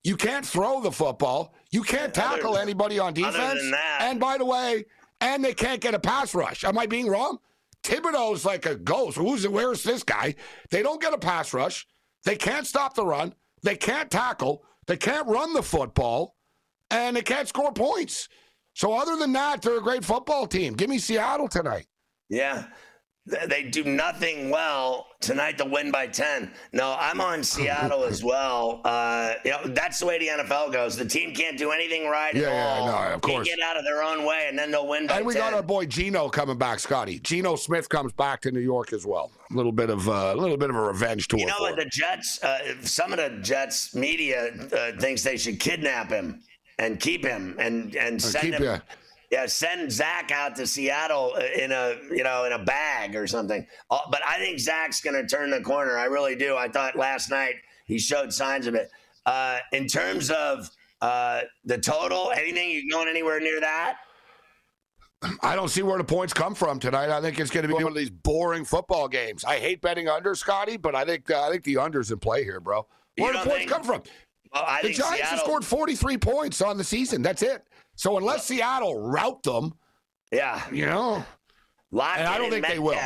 [0.04, 1.54] You can't throw the football.
[1.70, 3.20] You can't Other- tackle anybody on other
[3.54, 3.62] defense.
[4.00, 4.84] and by the way,
[5.20, 6.64] and they can't get a pass rush.
[6.64, 7.38] Am I being wrong?
[7.84, 9.16] Thibodeaux's like a ghost.
[9.16, 10.34] Who's where's this guy?
[10.70, 11.86] They don't get a pass rush.
[12.24, 13.34] They can't stop the run.
[13.62, 14.64] They can't tackle.
[14.86, 16.36] They can't run the football,
[16.90, 18.28] and they can't score points.
[18.74, 20.74] So other than that, they're a great football team.
[20.74, 21.86] Give me Seattle tonight.
[22.28, 22.64] Yeah.
[23.30, 26.50] Th- They do nothing well tonight to win by 10.
[26.72, 28.80] No, I'm on Seattle as well.
[28.84, 30.96] Uh, you know, that's the way the NFL goes.
[30.96, 32.86] The team can't do anything right Yeah, at yeah, all.
[32.86, 35.26] no, of Can't get out of their own way, and then they'll win by And
[35.26, 35.42] we 10.
[35.42, 37.20] got our boy Geno coming back, Scotty.
[37.20, 39.30] Geno Smith comes back to New York as well.
[39.50, 41.38] A little bit of uh, a little bit of a revenge tour.
[41.38, 41.76] You know what?
[41.76, 46.40] The Jets, uh, some of the Jets media uh, thinks they should kidnap him
[46.78, 48.64] and keep him and and send keep him.
[48.64, 48.78] ya.
[49.32, 53.26] Yeah, send Zach out to Seattle uh, in a you know in a bag or
[53.26, 53.66] something.
[53.90, 55.96] Uh, but I think Zach's going to turn the corner.
[55.96, 56.54] I really do.
[56.54, 57.54] I thought last night
[57.86, 58.90] he showed signs of it.
[59.24, 63.96] Uh, in terms of uh, the total, anything you going anywhere near that?
[65.42, 67.08] I don't see where the points come from tonight.
[67.08, 69.44] I think it's going to be one of these boring football games.
[69.46, 72.44] I hate betting under, Scotty, but I think uh, I think the under's in play
[72.44, 72.86] here, bro.
[73.16, 74.02] Where do the points think- come from?
[74.52, 75.30] Well, I the think Giants Seattle.
[75.38, 77.22] have scored 43 points on the season.
[77.22, 77.64] That's it.
[77.96, 79.74] So unless Seattle rout them,
[80.30, 81.24] yeah, you know,
[81.90, 82.98] Lockett and I don't think they will.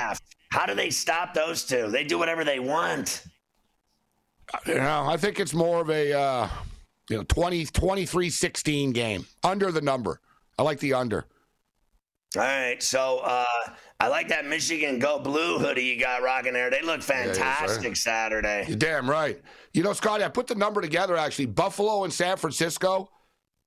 [0.51, 1.91] How do they stop those two?
[1.91, 3.25] They do whatever they want.
[4.67, 6.49] you know, I think it's more of a uh,
[7.11, 9.27] you know 20 23-16 game.
[9.43, 10.21] Under the number.
[10.59, 11.27] I like the under.
[12.37, 13.45] All right, so uh,
[13.99, 16.71] I like that Michigan Go Blue hoodie you got rocking there.
[16.71, 18.67] They look fantastic Saturday.
[18.69, 19.41] You're damn right.
[19.73, 21.47] You know, Scotty, I put the number together actually.
[21.47, 23.11] Buffalo and San Francisco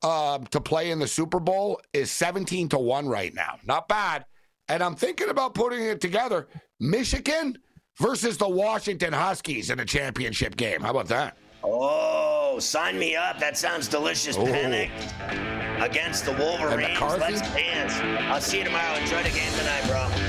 [0.03, 3.55] um, to play in the Super Bowl is 17 to 1 right now.
[3.65, 4.25] Not bad.
[4.67, 6.47] And I'm thinking about putting it together.
[6.79, 7.57] Michigan
[7.97, 10.81] versus the Washington Huskies in a championship game.
[10.81, 11.37] How about that?
[11.63, 13.39] Oh, sign me up.
[13.39, 14.37] That sounds delicious.
[14.37, 14.45] Oh.
[14.45, 14.91] Panic
[15.81, 16.99] against the Wolverines.
[16.99, 17.93] Let's dance.
[18.29, 18.97] I'll see you tomorrow.
[18.97, 20.28] Enjoy the game tonight, bro.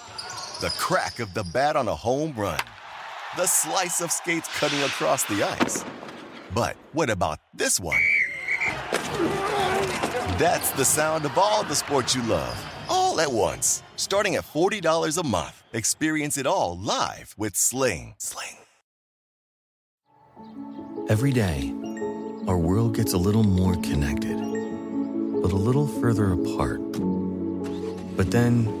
[0.61, 2.59] the crack of the bat on a home run,
[3.35, 5.83] the slice of skates cutting across the ice.
[6.53, 7.99] But what about this one?
[10.37, 13.81] That's the sound of all the sports you love, all at once.
[13.95, 18.13] Starting at $40 a month, experience it all live with Sling.
[18.19, 18.57] Sling.
[21.09, 21.73] Every day,
[22.47, 24.37] our world gets a little more connected,
[25.41, 26.81] but a little further apart.
[28.15, 28.80] But then,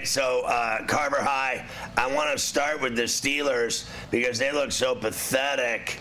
[0.00, 4.72] Right, so uh, Carver High, I want to start with the Steelers because they look
[4.72, 6.00] so pathetic.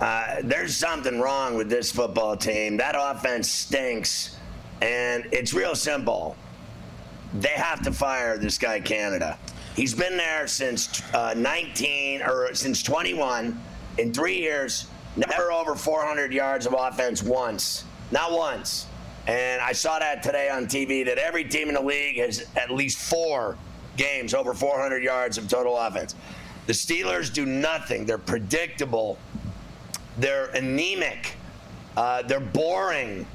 [0.00, 2.76] Uh, there's something wrong with this football team.
[2.76, 4.36] That offense stinks,
[4.82, 6.36] and it's real simple.
[7.34, 9.38] They have to fire this guy, Canada.
[9.76, 13.60] He's been there since uh, 19 or since 21.
[13.98, 14.86] In three years,
[15.16, 17.84] never over 400 yards of offense once.
[18.10, 18.86] Not once.
[19.26, 22.70] And I saw that today on TV that every team in the league has at
[22.70, 23.56] least four
[23.96, 26.14] games over 400 yards of total offense.
[26.66, 28.06] The Steelers do nothing.
[28.06, 29.18] They're predictable.
[30.18, 31.34] They're anemic.
[31.96, 33.26] Uh, they're boring.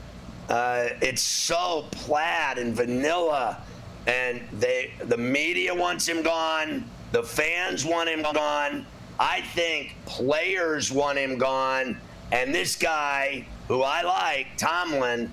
[0.49, 3.61] Uh, it's so plaid and vanilla.
[4.07, 6.85] And they, the media wants him gone.
[7.11, 8.85] The fans want him gone.
[9.19, 11.99] I think players want him gone.
[12.31, 15.31] And this guy, who I like, Tomlin,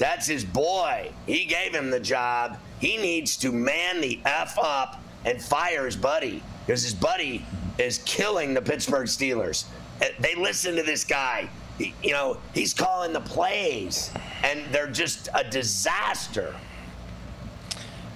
[0.00, 1.12] that's his boy.
[1.26, 2.58] He gave him the job.
[2.80, 7.44] He needs to man the F up and fire his buddy because his buddy
[7.76, 9.66] is killing the Pittsburgh Steelers.
[10.00, 11.50] Uh, They listen to this guy.
[11.78, 14.10] You know, he's calling the plays,
[14.42, 16.54] and they're just a disaster.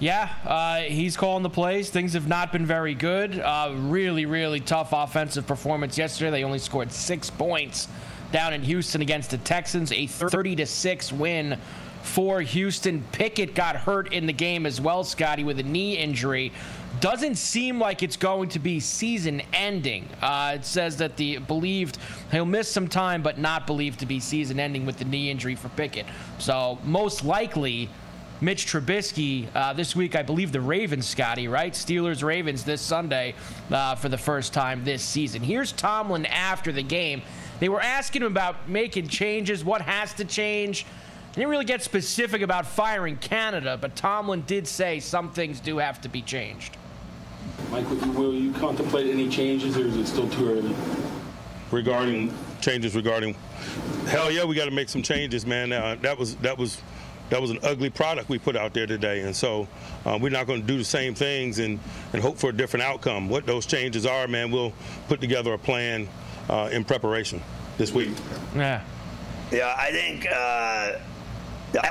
[0.01, 1.91] Yeah, uh, he's calling the plays.
[1.91, 3.39] Things have not been very good.
[3.39, 6.31] Uh, really, really tough offensive performance yesterday.
[6.31, 7.89] They only scored six points
[8.35, 9.93] down in Houston against the Texans.
[9.93, 11.57] A 30 to six win
[12.03, 13.05] for Houston.
[13.13, 16.51] Pickett got hurt in the game as well, Scotty, with a knee injury.
[16.99, 20.09] Doesn't seem like it's going to be season ending.
[20.21, 21.99] Uh, it says that the believed
[22.33, 25.55] he'll miss some time, but not believed to be season ending with the knee injury
[25.55, 26.07] for Pickett.
[26.39, 27.89] So most likely.
[28.41, 31.73] Mitch Trubisky uh, this week, I believe the Ravens, Scotty, right?
[31.73, 33.37] Steelers Ravens this Sunday
[33.71, 35.41] uh, for the first time this season.
[35.41, 37.23] Here's Tomlin after the game.
[37.61, 40.85] They were asking him about making changes, what has to change.
[41.33, 45.79] They didn't really get specific about firing Canada, but Tomlin did say some things do
[45.79, 46.77] have to be changed.
[47.71, 50.75] Mike, will you- will you contemplate any changes, or is it still too early?
[51.71, 53.35] regarding changes regarding
[54.07, 56.81] hell yeah we got to make some changes man uh, that was that was
[57.31, 59.67] that was an ugly product we put out there today and so
[60.05, 61.81] uh, we're not going to do the same things and
[62.13, 64.73] and hope for a different outcome what those changes are man we'll
[65.09, 66.07] put together a plan
[66.49, 67.41] uh, in preparation
[67.79, 68.11] this week
[68.55, 68.83] yeah
[69.53, 70.93] Yeah, I think uh,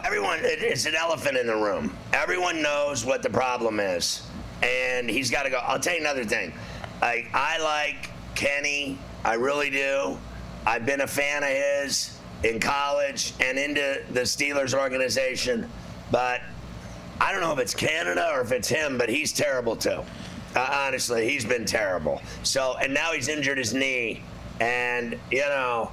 [0.04, 1.96] everyone, it- it's an elephant in the room.
[2.12, 4.24] Everyone knows what the problem is.
[4.62, 5.58] And he's got to go.
[5.58, 6.52] I'll tell you another thing.
[7.02, 8.98] I, I like Kenny.
[9.24, 10.18] I really do.
[10.66, 15.70] I've been a fan of his in college and into the Steelers organization.
[16.12, 16.42] But
[17.22, 20.02] I don't know if it's Canada or if it's him, but he's terrible too.
[20.56, 22.22] Uh, honestly, he's been terrible.
[22.44, 24.24] So, and now he's injured his knee.
[24.60, 25.92] And, you know,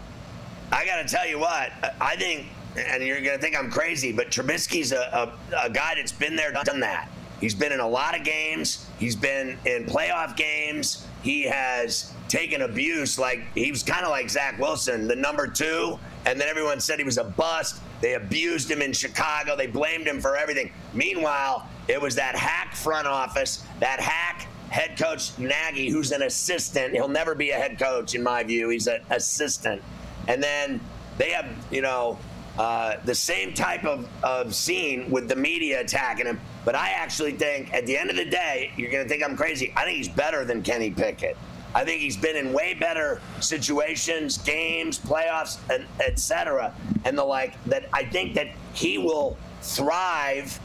[0.73, 2.47] I got to tell you what, I think,
[2.77, 6.37] and you're going to think I'm crazy, but Trubisky's a, a, a guy that's been
[6.37, 7.09] there, done that.
[7.41, 8.87] He's been in a lot of games.
[8.99, 11.07] He's been in playoff games.
[11.23, 13.19] He has taken abuse.
[13.19, 16.99] Like he was kind of like Zach Wilson, the number two, and then everyone said
[16.99, 17.81] he was a bust.
[18.03, 19.57] They abused him in Chicago.
[19.57, 20.71] They blamed him for everything.
[20.93, 26.95] Meanwhile, it was that hack front office, that hack head coach Nagy, who's an assistant.
[26.95, 28.71] He'll never be a head coach, in my view.
[28.71, 29.83] He's an assistant.
[30.29, 30.81] And then
[31.19, 32.19] they have, you know,
[32.59, 36.41] uh, the same type of, of scene with the media attacking him.
[36.65, 39.37] But I actually think at the end of the day, you're going to think I'm
[39.37, 39.73] crazy.
[39.77, 41.37] I think he's better than Kenny Pickett.
[41.75, 47.25] I think he's been in way better situations, games, playoffs, and et cetera, and the
[47.25, 47.63] like.
[47.65, 50.59] That I think that he will thrive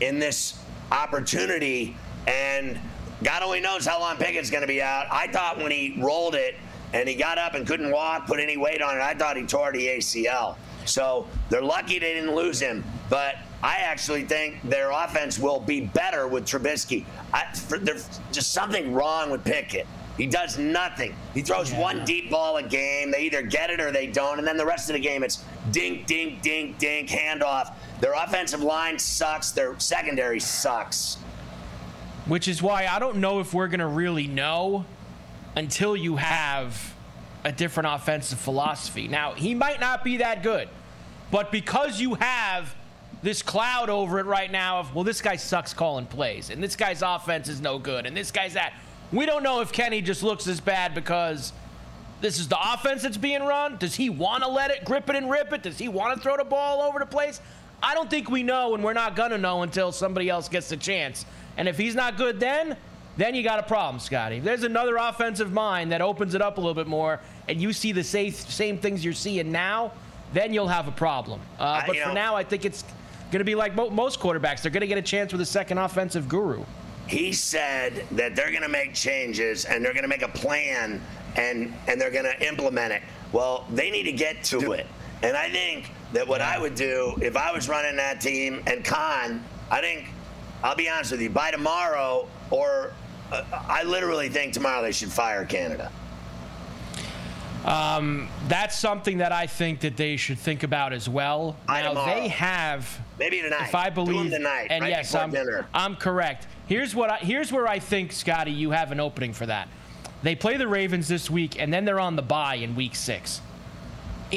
[0.00, 0.58] in this
[0.90, 1.96] opportunity.
[2.26, 2.80] And
[3.22, 5.06] God only knows how long Pickett's going to be out.
[5.10, 6.54] I thought when he rolled it
[6.92, 9.44] and he got up and couldn't walk, put any weight on it, I thought he
[9.44, 10.56] tore the ACL.
[10.84, 12.84] So they're lucky they didn't lose him.
[13.10, 17.04] But I actually think their offense will be better with Trubisky.
[17.34, 19.86] I, for, there's just something wrong with Pickett.
[20.16, 21.14] He does nothing.
[21.34, 21.80] He throws Yeah.
[21.80, 23.10] one deep ball a game.
[23.12, 24.38] They either get it or they don't.
[24.38, 27.72] And then the rest of the game, it's dink, dink, dink, dink, handoff.
[28.00, 29.52] Their offensive line sucks.
[29.52, 31.18] Their secondary sucks.
[32.28, 34.84] Which is why I don't know if we're going to really know
[35.56, 36.94] until you have
[37.42, 39.08] a different offensive philosophy.
[39.08, 40.68] Now, he might not be that good,
[41.30, 42.74] but because you have
[43.22, 46.76] this cloud over it right now of, well, this guy sucks calling plays, and this
[46.76, 48.74] guy's offense is no good, and this guy's that.
[49.10, 51.52] We don't know if Kenny just looks as bad because
[52.20, 53.78] this is the offense that's being run.
[53.78, 55.62] Does he want to let it grip it and rip it?
[55.62, 57.40] Does he want to throw the ball all over the place?
[57.82, 60.68] I don't think we know, and we're not going to know until somebody else gets
[60.68, 61.24] the chance.
[61.58, 62.76] And if he's not good then,
[63.18, 64.36] then you got a problem, Scotty.
[64.36, 67.72] If there's another offensive mind that opens it up a little bit more and you
[67.72, 69.92] see the same, same things you're seeing now,
[70.32, 71.40] then you'll have a problem.
[71.58, 72.84] Uh, but for know- now, I think it's
[73.32, 74.62] going to be like mo- most quarterbacks.
[74.62, 76.64] They're going to get a chance with a second offensive guru.
[77.08, 81.00] He said that they're going to make changes and they're going to make a plan
[81.36, 83.02] and and they're going to implement it.
[83.32, 84.86] Well, they need to get to it.
[85.22, 88.84] And I think that what I would do if I was running that team and
[88.84, 90.08] Khan, I think
[90.62, 92.92] I'll be honest with you, by tomorrow or
[93.30, 95.92] uh, I literally think tomorrow they should fire Canada.
[97.64, 101.56] Um, that's something that I think that they should think about as well.
[101.66, 102.14] By now tomorrow.
[102.14, 103.68] they have, Maybe tonight.
[103.68, 105.66] if I believe, tonight, and right yes, I'm, dinner.
[105.74, 106.46] I'm correct.
[106.66, 109.68] Here's what I, here's where I think Scotty, you have an opening for that.
[110.22, 113.40] They play the Ravens this week, and then they're on the bye in Week Six.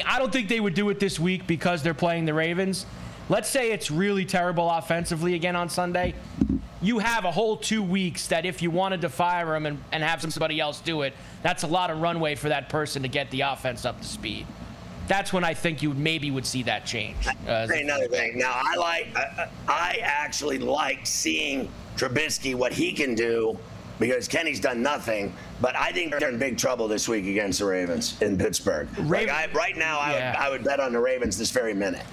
[0.05, 2.85] I don't think they would do it this week because they're playing the Ravens.
[3.31, 6.15] Let's say it's really terrible offensively again on Sunday.
[6.81, 10.03] You have a whole two weeks that if you wanted to fire him and, and
[10.03, 13.31] have somebody else do it, that's a lot of runway for that person to get
[13.31, 14.45] the offense up to speed.
[15.07, 17.25] That's when I think you maybe would see that change.
[17.47, 18.37] Uh, Say another thing.
[18.37, 23.57] Now, I like, I, I actually like seeing Trubisky what he can do
[23.97, 25.33] because Kenny's done nothing.
[25.61, 28.89] But I think they're in big trouble this week against the Ravens in Pittsburgh.
[28.99, 30.31] Like I, right now, I, Yeah.
[30.31, 32.03] would, I would bet on the Ravens this very minute.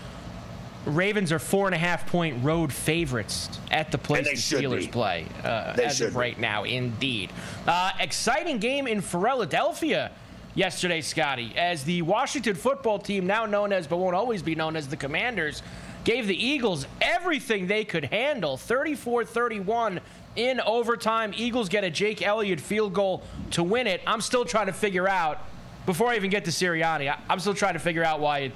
[0.88, 4.86] Ravens are four and a half point road favorites at the place the Steelers be.
[4.88, 6.18] play uh, as of be.
[6.18, 6.64] right now.
[6.64, 7.30] Indeed,
[7.66, 10.10] uh, exciting game in Philadelphia
[10.54, 14.76] yesterday, Scotty, as the Washington football team, now known as but won't always be known
[14.76, 15.62] as the Commanders,
[16.04, 20.00] gave the Eagles everything they could handle, 34-31
[20.36, 21.32] in overtime.
[21.36, 24.00] Eagles get a Jake Elliott field goal to win it.
[24.06, 25.38] I'm still trying to figure out
[25.86, 27.10] before I even get to Sirianni.
[27.10, 28.52] I- I'm still trying to figure out why.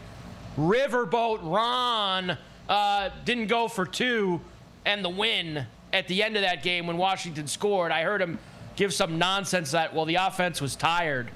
[0.58, 2.36] Riverboat Ron
[2.68, 4.40] uh, didn't go for two
[4.84, 7.92] and the win at the end of that game when Washington scored.
[7.92, 8.38] I heard him
[8.76, 11.30] give some nonsense that, well, the offense was tired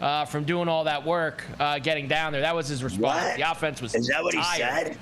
[0.00, 2.40] uh, from doing all that work uh, getting down there.
[2.42, 3.24] That was his response.
[3.24, 3.36] What?
[3.36, 4.86] The offense was Is that what he tired.
[4.88, 4.98] said?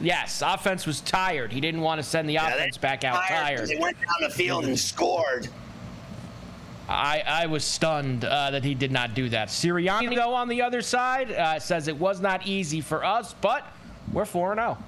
[0.00, 1.52] Yes, offense was tired.
[1.52, 3.68] He didn't want to send the Yeah, offense back out 'cause tired.
[3.68, 5.48] They went down the field and scored.
[6.88, 9.48] I, I was stunned uh, that he did not do that.
[9.48, 13.66] Sirianni, though, on the other side, uh, says it was not easy for us, but
[14.12, 14.78] we're 4 0.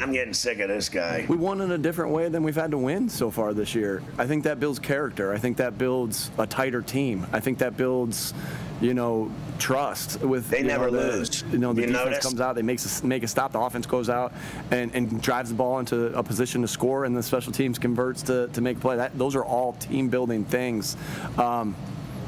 [0.00, 1.24] I'm getting sick of this guy.
[1.28, 4.02] We won in a different way than we've had to win so far this year.
[4.18, 5.32] I think that builds character.
[5.32, 7.24] I think that builds a tighter team.
[7.32, 8.34] I think that builds,
[8.80, 9.30] you know,
[9.60, 10.48] trust with.
[10.50, 11.44] They you know, never the- lose.
[11.52, 12.24] You know, the You defense notice?
[12.26, 14.32] comes out, they makes a, make a stop, the offense goes out
[14.72, 18.22] and, and drives the ball into a position to score, and the special teams converts
[18.22, 18.96] to, to make play.
[18.96, 20.96] That those are all team building things.
[21.38, 21.76] Um,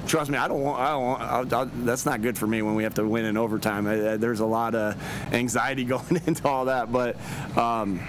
[0.06, 0.80] Trust me, I don't want.
[0.80, 1.52] I don't want.
[1.52, 3.86] I, I, that's not good for me when we have to win in overtime.
[3.86, 4.96] I, I, there's a lot of
[5.32, 7.16] anxiety going into all that, but
[7.56, 8.00] um,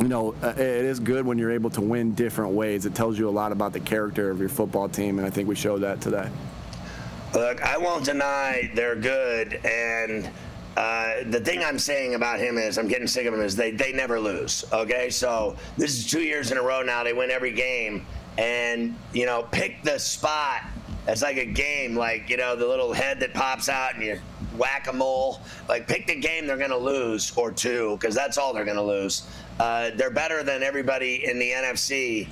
[0.00, 2.84] you know, uh, it is good when you're able to win different ways.
[2.84, 5.48] It tells you a lot about the character of your football team, and I think
[5.48, 6.28] we showed that today.
[7.32, 10.28] Look, I won't deny they're good, and
[10.76, 13.70] uh, the thing I'm saying about him is I'm getting sick of him is they
[13.70, 14.64] they never lose.
[14.72, 17.04] Okay, so this is two years in a row now.
[17.04, 18.04] They win every game,
[18.36, 20.62] and you know, pick the spot.
[21.06, 24.18] It's like a game, like you know, the little head that pops out and you
[24.56, 25.40] whack a mole.
[25.68, 29.28] Like pick the game they're gonna lose or two, because that's all they're gonna lose.
[29.60, 32.28] Uh, they're better than everybody in the NFC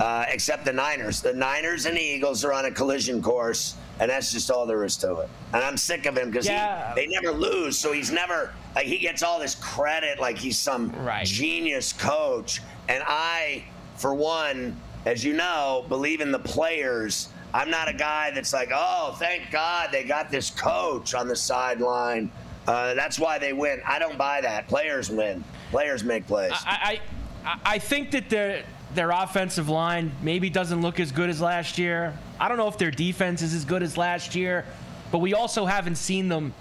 [0.00, 1.20] uh, except the Niners.
[1.22, 4.84] The Niners and the Eagles are on a collision course, and that's just all there
[4.84, 5.28] is to it.
[5.52, 6.92] And I'm sick of him because Yeah.
[6.94, 10.92] they never lose, so he's never like he gets all this credit like he's some
[11.24, 12.60] genius coach.
[12.88, 13.64] And I,
[13.96, 17.28] for one, as you know, believe in the players.
[17.54, 21.36] I'm not a guy that's like, oh, thank God they got this coach on the
[21.36, 22.30] sideline.
[22.66, 23.80] Uh, that's why they win.
[23.86, 24.66] I don't buy that.
[24.66, 25.44] Players win.
[25.70, 26.50] Players make plays.
[26.52, 27.00] I,
[27.44, 31.78] I, I think that their their offensive line maybe doesn't look as good as last
[31.78, 32.16] year.
[32.40, 34.64] I don't know if their defense is as good as last year,
[35.10, 36.54] but we also haven't seen them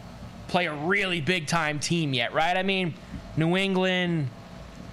[0.48, 2.58] play a really big time team yet, right?
[2.58, 2.94] I mean,
[3.38, 4.30] New England,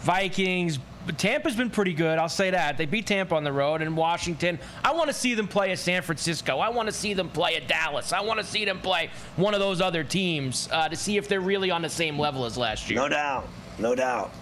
[0.00, 0.78] Vikings,
[1.12, 2.18] Tampa's been pretty good.
[2.18, 2.76] I'll say that.
[2.76, 4.58] They beat Tampa on the road and Washington.
[4.84, 6.58] I want to see them play a San Francisco.
[6.58, 8.12] I want to see them play a Dallas.
[8.12, 11.28] I want to see them play one of those other teams uh, to see if
[11.28, 12.98] they're really on the same level as last year.
[12.98, 13.48] No doubt.
[13.78, 14.32] No doubt.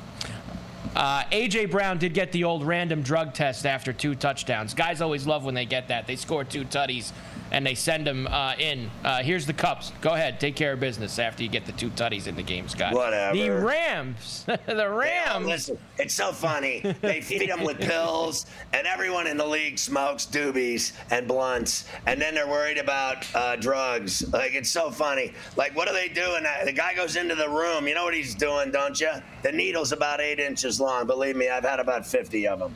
[0.96, 4.74] Uh, AJ Brown did get the old random drug test after two touchdowns.
[4.74, 6.06] Guys always love when they get that.
[6.06, 7.12] They score two tutties
[7.50, 8.90] and they send them uh, in.
[9.04, 9.92] Uh, here's the cups.
[10.00, 12.68] Go ahead, take care of business after you get the two tutties in the game,
[12.68, 12.94] Scott.
[12.94, 13.36] Whatever.
[13.36, 14.44] The Rams.
[14.66, 15.46] the Rams.
[15.46, 16.80] listen, it's so funny.
[17.00, 22.20] They feed them with pills, and everyone in the league smokes doobies and blunts, and
[22.20, 24.30] then they're worried about uh, drugs.
[24.32, 25.32] Like it's so funny.
[25.56, 26.44] Like what are they doing?
[26.46, 27.88] Uh, The guy goes into the room.
[27.88, 29.10] You know what he's doing, don't you?
[29.42, 31.06] The needle's about eight inches long.
[31.06, 32.74] Believe me, I've had about fifty of them.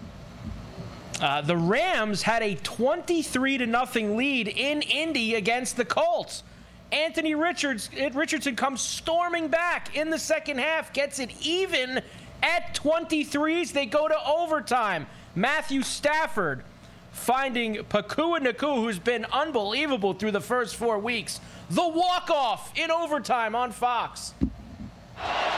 [1.20, 6.42] Uh, the Rams had a 23 to nothing lead in Indy against the Colts.
[6.90, 12.02] Anthony Richards, Richardson comes storming back in the second half, gets it even
[12.42, 13.72] at 23s.
[13.72, 15.06] They go to overtime.
[15.34, 16.64] Matthew Stafford
[17.12, 21.40] finding Puka Nacua, who's been unbelievable through the first four weeks.
[21.70, 24.34] The walk-off in overtime on Fox.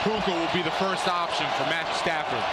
[0.03, 2.45] Puka will be the first option for Matthew Stafford.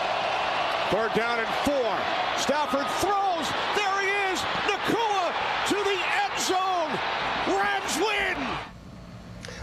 [0.91, 2.30] Third down and four.
[2.41, 3.47] Stafford throws.
[3.75, 4.39] There he is.
[4.65, 5.31] Nacua
[5.67, 7.55] to the end zone.
[7.55, 8.57] Rams win.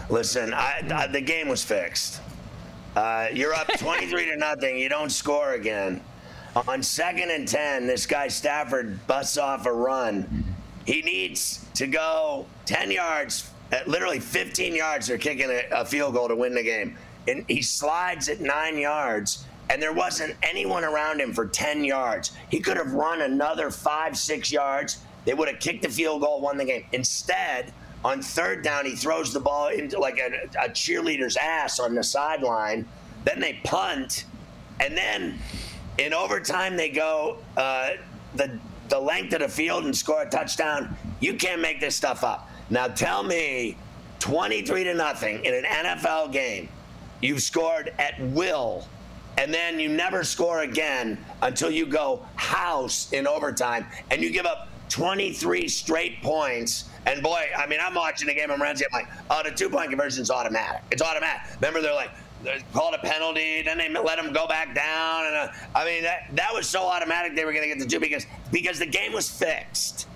[0.09, 2.21] Listen, I, I, the game was fixed.
[2.95, 4.77] Uh, you're up 23 to nothing.
[4.77, 6.01] You don't score again.
[6.67, 10.45] On second and 10, this guy Stafford busts off a run.
[10.85, 15.07] He needs to go 10 yards, at literally 15 yards.
[15.07, 16.97] They're kicking a, a field goal to win the game.
[17.27, 22.31] And he slides at nine yards, and there wasn't anyone around him for 10 yards.
[22.49, 24.99] He could have run another five, six yards.
[25.25, 26.85] They would have kicked the field goal, won the game.
[26.91, 27.71] Instead,
[28.03, 32.03] on third down, he throws the ball into like a, a cheerleader's ass on the
[32.03, 32.87] sideline.
[33.25, 34.25] Then they punt,
[34.79, 35.37] and then
[35.97, 37.91] in overtime they go uh,
[38.35, 38.57] the
[38.87, 40.95] the length of the field and score a touchdown.
[41.19, 42.49] You can't make this stuff up.
[42.69, 43.77] Now tell me,
[44.19, 46.69] 23 to nothing in an NFL game,
[47.21, 48.87] you've scored at will,
[49.39, 54.45] and then you never score again until you go house in overtime, and you give
[54.45, 56.89] up 23 straight points.
[57.05, 58.85] And boy, I mean, I'm watching the game on Ramsey.
[58.91, 60.81] I'm like, oh, the two point conversion is automatic.
[60.91, 61.41] It's automatic.
[61.55, 62.11] Remember, they're like,
[62.43, 66.03] they called a penalty, then they let them go back down, and uh, I mean,
[66.03, 68.85] that that was so automatic they were going to get the two because because the
[68.85, 70.07] game was fixed.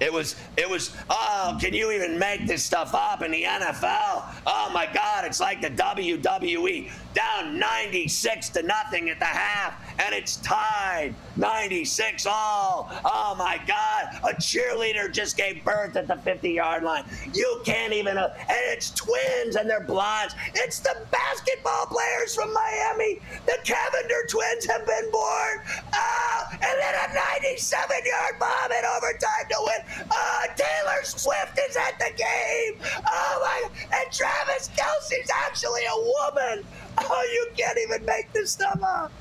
[0.00, 4.32] It was, it was, oh, can you even make this stuff up in the NFL?
[4.46, 10.14] Oh my God, it's like the WWE down 96 to nothing at the half, and
[10.14, 12.88] it's tied 96 all.
[13.04, 17.04] Oh my God, a cheerleader just gave birth at the 50 yard line.
[17.34, 20.36] You can't even, uh, and it's twins and they're blondes.
[20.54, 23.18] It's the basketball players from Miami.
[23.46, 25.58] The Cavinder twins have been born.
[25.94, 30.06] Oh, and then a 97 yard bomb in overtime to win.
[30.12, 32.80] Oh, Taylor Swift is at the game.
[33.06, 36.64] Oh my, and Travis Kelce's actually a woman.
[37.00, 39.12] Oh, you can't even make this stuff up.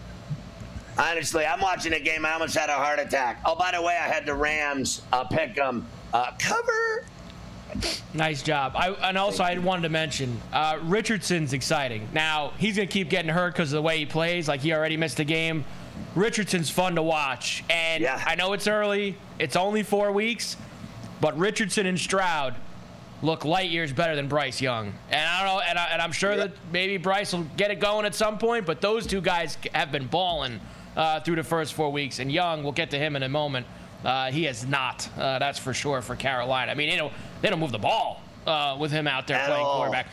[0.98, 2.26] Honestly, I'm watching a game.
[2.26, 3.40] I almost had a heart attack.
[3.46, 7.06] Oh, by the way, I had the Rams uh, pick them uh, cover.
[8.14, 8.74] Nice job.
[8.76, 12.10] I, and also, I wanted to mention uh, Richardson's exciting.
[12.14, 14.48] Now, he's going to keep getting hurt because of the way he plays.
[14.48, 15.66] Like, he already missed a game.
[16.16, 17.64] Richardson's fun to watch.
[17.70, 20.58] And I know it's early, it's only four weeks,
[21.22, 22.56] but Richardson and Stroud
[23.22, 24.94] look light years better than Bryce Young.
[25.10, 27.80] And I don't know, and, I, and I'm sure that maybe Bryce will get it
[27.80, 30.60] going at some point, but those two guys have been balling
[30.96, 32.20] uh, through the first four weeks.
[32.20, 33.66] And Young, we'll get to him in a moment.
[34.06, 36.72] Uh, he has not, uh, that's for sure, for Carolina.
[36.72, 39.48] I mean, they don't, they don't move the ball uh, with him out there At
[39.48, 39.78] playing all.
[39.78, 40.08] quarterback.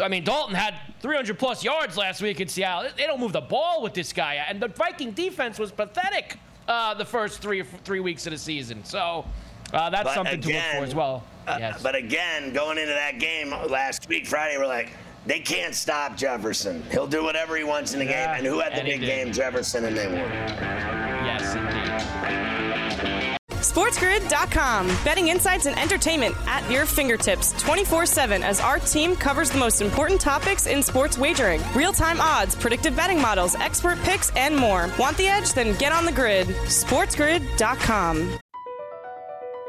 [0.00, 2.90] I mean, Dalton had 300 plus yards last week in Seattle.
[2.96, 6.94] They don't move the ball with this guy, and the Viking defense was pathetic uh,
[6.94, 8.84] the first three three weeks of the season.
[8.84, 9.26] So
[9.72, 11.24] uh, that's But something to look for as well.
[11.46, 11.72] Uh.
[11.82, 14.90] But again, going into that game last week, Friday, we're like,
[15.26, 16.82] they can't stop Jefferson.
[16.90, 18.44] He'll do whatever he wants in the Yeah, game.
[18.44, 19.06] And who had the big did.
[19.06, 19.32] game?
[19.32, 20.16] Jefferson, and they won.
[21.24, 23.38] Yes, indeed.
[23.62, 24.88] SportsGrid.com.
[25.04, 29.80] Betting insights and entertainment at your fingertips 24 7 as our team covers the most
[29.80, 34.90] important topics in sports wagering real time odds, predictive betting models, expert picks, and more.
[34.98, 35.52] Want the edge?
[35.52, 36.48] Then get on the grid.
[36.48, 38.38] SportsGrid.com.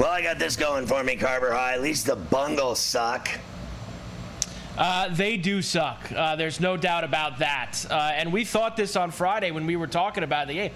[0.00, 1.74] Well, I got this going for me, Carver High.
[1.74, 3.28] At least the bungles suck.
[4.78, 6.10] Uh, they do suck.
[6.10, 7.84] Uh, there's no doubt about that.
[7.90, 10.72] Uh, and we thought this on Friday when we were talking about the game.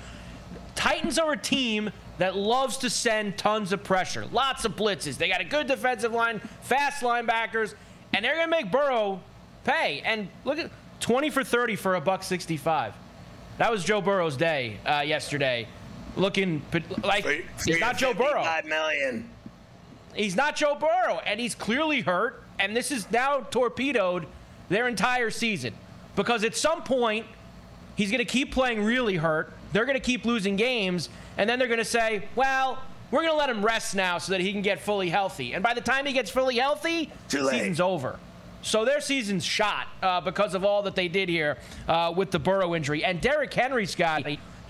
[0.74, 5.16] Titans are a team that loves to send tons of pressure, lots of blitzes.
[5.16, 7.72] They got a good defensive line, fast linebackers,
[8.12, 9.22] and they're going to make Burrow
[9.64, 10.02] pay.
[10.04, 10.70] And look at
[11.00, 12.92] 20 for 30 for a buck 65.
[13.56, 15.66] That was Joe Burrow's day uh, yesterday.
[16.16, 16.62] Looking
[17.02, 17.24] like
[17.64, 18.44] he's not Joe Burrow.
[18.44, 19.28] Five million.
[20.14, 22.42] He's not Joe Burrow, and he's clearly hurt.
[22.60, 24.26] And this is now torpedoed
[24.68, 25.74] their entire season
[26.14, 27.26] because at some point
[27.96, 29.52] he's going to keep playing really hurt.
[29.72, 32.78] They're going to keep losing games, and then they're going to say, "Well,
[33.10, 35.64] we're going to let him rest now so that he can get fully healthy." And
[35.64, 38.20] by the time he gets fully healthy, season's over.
[38.62, 42.38] So their season's shot uh, because of all that they did here uh, with the
[42.38, 43.04] Burrow injury.
[43.04, 44.24] And Derrick Henry, Scott,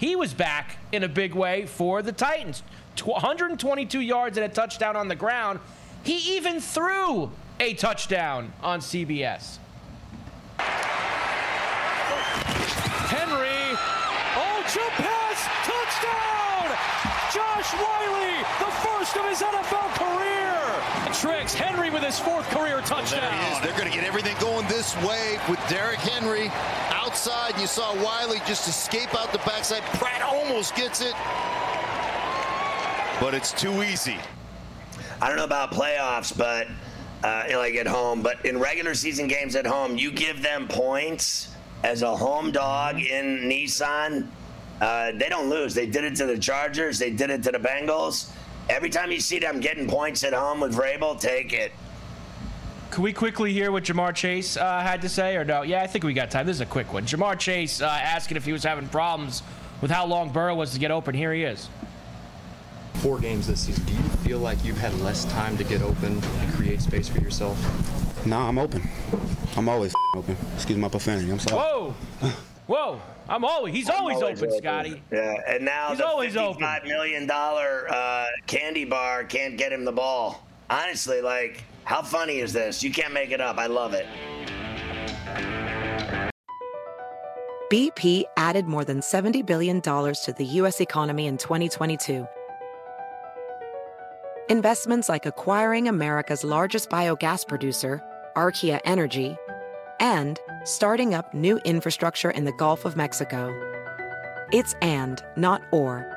[0.05, 2.62] he was back in a big way for the Titans.
[3.02, 5.59] 122 yards and a touchdown on the ground.
[6.02, 9.57] He even threw a touchdown on CBS.
[13.09, 13.78] Henry,
[14.36, 15.24] oh, pass,
[15.85, 16.76] touchdown!
[17.32, 21.12] Josh Wiley, the first of his NFL career.
[21.12, 23.20] Tricks Henry with his fourth career touchdown.
[23.20, 23.61] There he is.
[23.61, 26.51] They're going to get everything going this way with Derrick Henry
[26.91, 27.59] outside.
[27.61, 29.82] You saw Wiley just escape out the backside.
[29.99, 31.14] Pratt almost gets it,
[33.20, 34.16] but it's too easy.
[35.20, 36.66] I don't know about playoffs, but
[37.22, 41.55] uh, like at home, but in regular season games at home, you give them points
[41.82, 44.28] as a home dog in Nissan.
[44.81, 45.75] Uh, they don't lose.
[45.75, 46.99] They did it to the Chargers.
[46.99, 48.31] They did it to the Bengals.
[48.68, 51.72] Every time you see them getting points at home with Vrabel, take it.
[52.91, 55.62] Can we quickly hear what Ja'Marr Chase uh, had to say, or no?
[55.62, 56.47] Yeah, I think we got time.
[56.47, 57.05] This is a quick one.
[57.05, 59.43] Ja'Marr Chase uh, asking if he was having problems
[59.81, 61.14] with how long Burrow was to get open.
[61.14, 61.68] Here he is.
[62.95, 63.85] Four games this season.
[63.85, 67.20] Do you feel like you've had less time to get open and create space for
[67.20, 67.59] yourself?
[68.27, 68.83] Nah, I'm open.
[69.57, 70.37] I'm always open.
[70.55, 71.31] Excuse my profanity.
[71.31, 71.61] I'm sorry.
[71.61, 71.95] Whoa,
[72.67, 73.01] whoa!
[73.29, 73.75] I'm always.
[73.75, 74.59] He's always, always open, open.
[74.62, 75.03] Scotty.
[75.11, 76.62] Yeah, and now He's the always open.
[76.62, 80.47] $55 million uh, candy bar can't get him the ball.
[80.69, 82.83] Honestly, like, how funny is this?
[82.83, 83.59] You can't make it up.
[83.59, 84.07] I love it.
[87.71, 90.81] BP added more than $70 billion to the U.S.
[90.81, 92.27] economy in 2022.
[94.51, 98.03] Investments like acquiring America's largest biogas producer,
[98.37, 99.37] Archaea Energy,
[99.99, 103.53] and starting up new infrastructure in the Gulf of Mexico.
[104.53, 106.11] It's and, not or.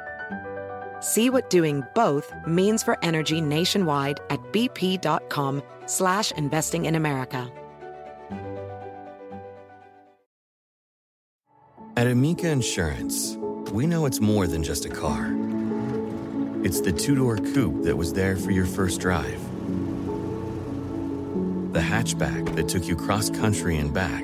[0.99, 7.51] See what doing both means for energy nationwide at bp.com slash investing in America.
[11.95, 13.37] At Amica Insurance,
[13.71, 15.35] we know it's more than just a car.
[16.63, 19.41] It's the two door coupe that was there for your first drive,
[21.73, 24.23] the hatchback that took you cross country and back,